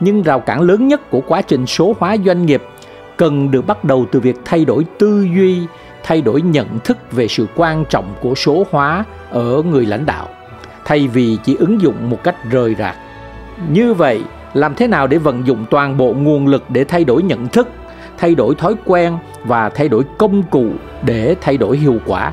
Nhưng 0.00 0.22
rào 0.22 0.40
cản 0.40 0.60
lớn 0.60 0.88
nhất 0.88 1.10
của 1.10 1.20
quá 1.20 1.42
trình 1.42 1.66
số 1.66 1.94
hóa 1.98 2.16
doanh 2.24 2.46
nghiệp 2.46 2.62
cần 3.16 3.50
được 3.50 3.66
bắt 3.66 3.84
đầu 3.84 4.06
từ 4.12 4.20
việc 4.20 4.36
thay 4.44 4.64
đổi 4.64 4.86
tư 4.98 5.26
duy, 5.36 5.66
thay 6.02 6.20
đổi 6.20 6.42
nhận 6.42 6.78
thức 6.84 6.98
về 7.12 7.28
sự 7.28 7.46
quan 7.56 7.84
trọng 7.84 8.14
của 8.20 8.34
số 8.34 8.66
hóa 8.70 9.04
ở 9.30 9.62
người 9.62 9.86
lãnh 9.86 10.06
đạo 10.06 10.28
thay 10.84 11.08
vì 11.08 11.38
chỉ 11.44 11.56
ứng 11.56 11.80
dụng 11.80 12.10
một 12.10 12.22
cách 12.22 12.36
rời 12.50 12.74
rạc. 12.78 12.96
Như 13.70 13.94
vậy, 13.94 14.22
làm 14.54 14.74
thế 14.74 14.86
nào 14.86 15.06
để 15.06 15.18
vận 15.18 15.46
dụng 15.46 15.64
toàn 15.70 15.96
bộ 15.96 16.12
nguồn 16.12 16.46
lực 16.46 16.64
để 16.70 16.84
thay 16.84 17.04
đổi 17.04 17.22
nhận 17.22 17.48
thức, 17.48 17.68
thay 18.18 18.34
đổi 18.34 18.54
thói 18.54 18.74
quen 18.84 19.18
và 19.44 19.68
thay 19.68 19.88
đổi 19.88 20.04
công 20.18 20.42
cụ 20.42 20.66
để 21.02 21.36
thay 21.40 21.56
đổi 21.56 21.76
hiệu 21.78 21.98
quả? 22.06 22.32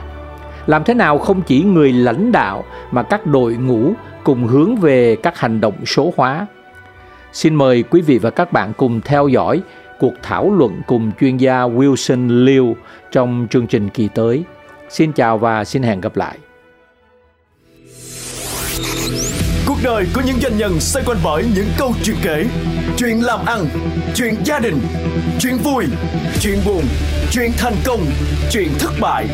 làm 0.69 0.83
thế 0.83 0.93
nào 0.93 1.17
không 1.17 1.41
chỉ 1.41 1.63
người 1.63 1.93
lãnh 1.93 2.31
đạo 2.31 2.63
mà 2.91 3.03
các 3.03 3.27
đội 3.27 3.53
ngũ 3.53 3.93
cùng 4.23 4.47
hướng 4.47 4.75
về 4.75 5.15
các 5.15 5.37
hành 5.37 5.61
động 5.61 5.85
số 5.85 6.13
hóa. 6.17 6.47
Xin 7.31 7.55
mời 7.55 7.83
quý 7.83 8.01
vị 8.01 8.17
và 8.17 8.29
các 8.29 8.53
bạn 8.53 8.73
cùng 8.77 9.01
theo 9.01 9.27
dõi 9.27 9.61
cuộc 9.99 10.13
thảo 10.23 10.51
luận 10.51 10.81
cùng 10.87 11.11
chuyên 11.19 11.37
gia 11.37 11.61
Wilson 11.61 12.45
Liu 12.45 12.75
trong 13.11 13.47
chương 13.51 13.67
trình 13.67 13.89
kỳ 13.89 14.07
tới. 14.15 14.43
Xin 14.89 15.13
chào 15.13 15.37
và 15.37 15.65
xin 15.65 15.83
hẹn 15.83 16.01
gặp 16.01 16.17
lại. 16.17 16.37
Cuộc 19.67 19.77
đời 19.83 20.05
của 20.15 20.21
những 20.25 20.39
doanh 20.39 20.57
nhân 20.57 20.79
xoay 20.79 21.05
quanh 21.05 21.17
bởi 21.23 21.45
những 21.55 21.67
câu 21.77 21.93
chuyện 22.03 22.15
kể, 22.23 22.45
chuyện 22.97 23.23
làm 23.23 23.45
ăn, 23.45 23.65
chuyện 24.15 24.35
gia 24.45 24.59
đình, 24.59 24.77
chuyện 25.39 25.57
vui, 25.63 25.85
chuyện 26.41 26.59
buồn, 26.65 26.83
chuyện 27.31 27.51
thành 27.57 27.75
công, 27.85 27.99
chuyện 28.51 28.69
thất 28.79 28.91
bại. 29.01 29.27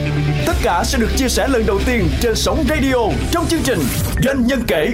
Tất 0.45 0.53
cả 0.63 0.83
sẽ 0.85 0.97
được 0.99 1.09
chia 1.17 1.27
sẻ 1.29 1.47
lần 1.47 1.65
đầu 1.65 1.79
tiên 1.85 2.07
trên 2.21 2.35
sóng 2.35 2.63
radio 2.69 2.95
trong 3.31 3.45
chương 3.45 3.61
trình 3.63 3.79
Doanh 4.23 4.47
nhân 4.47 4.59
kể. 4.67 4.93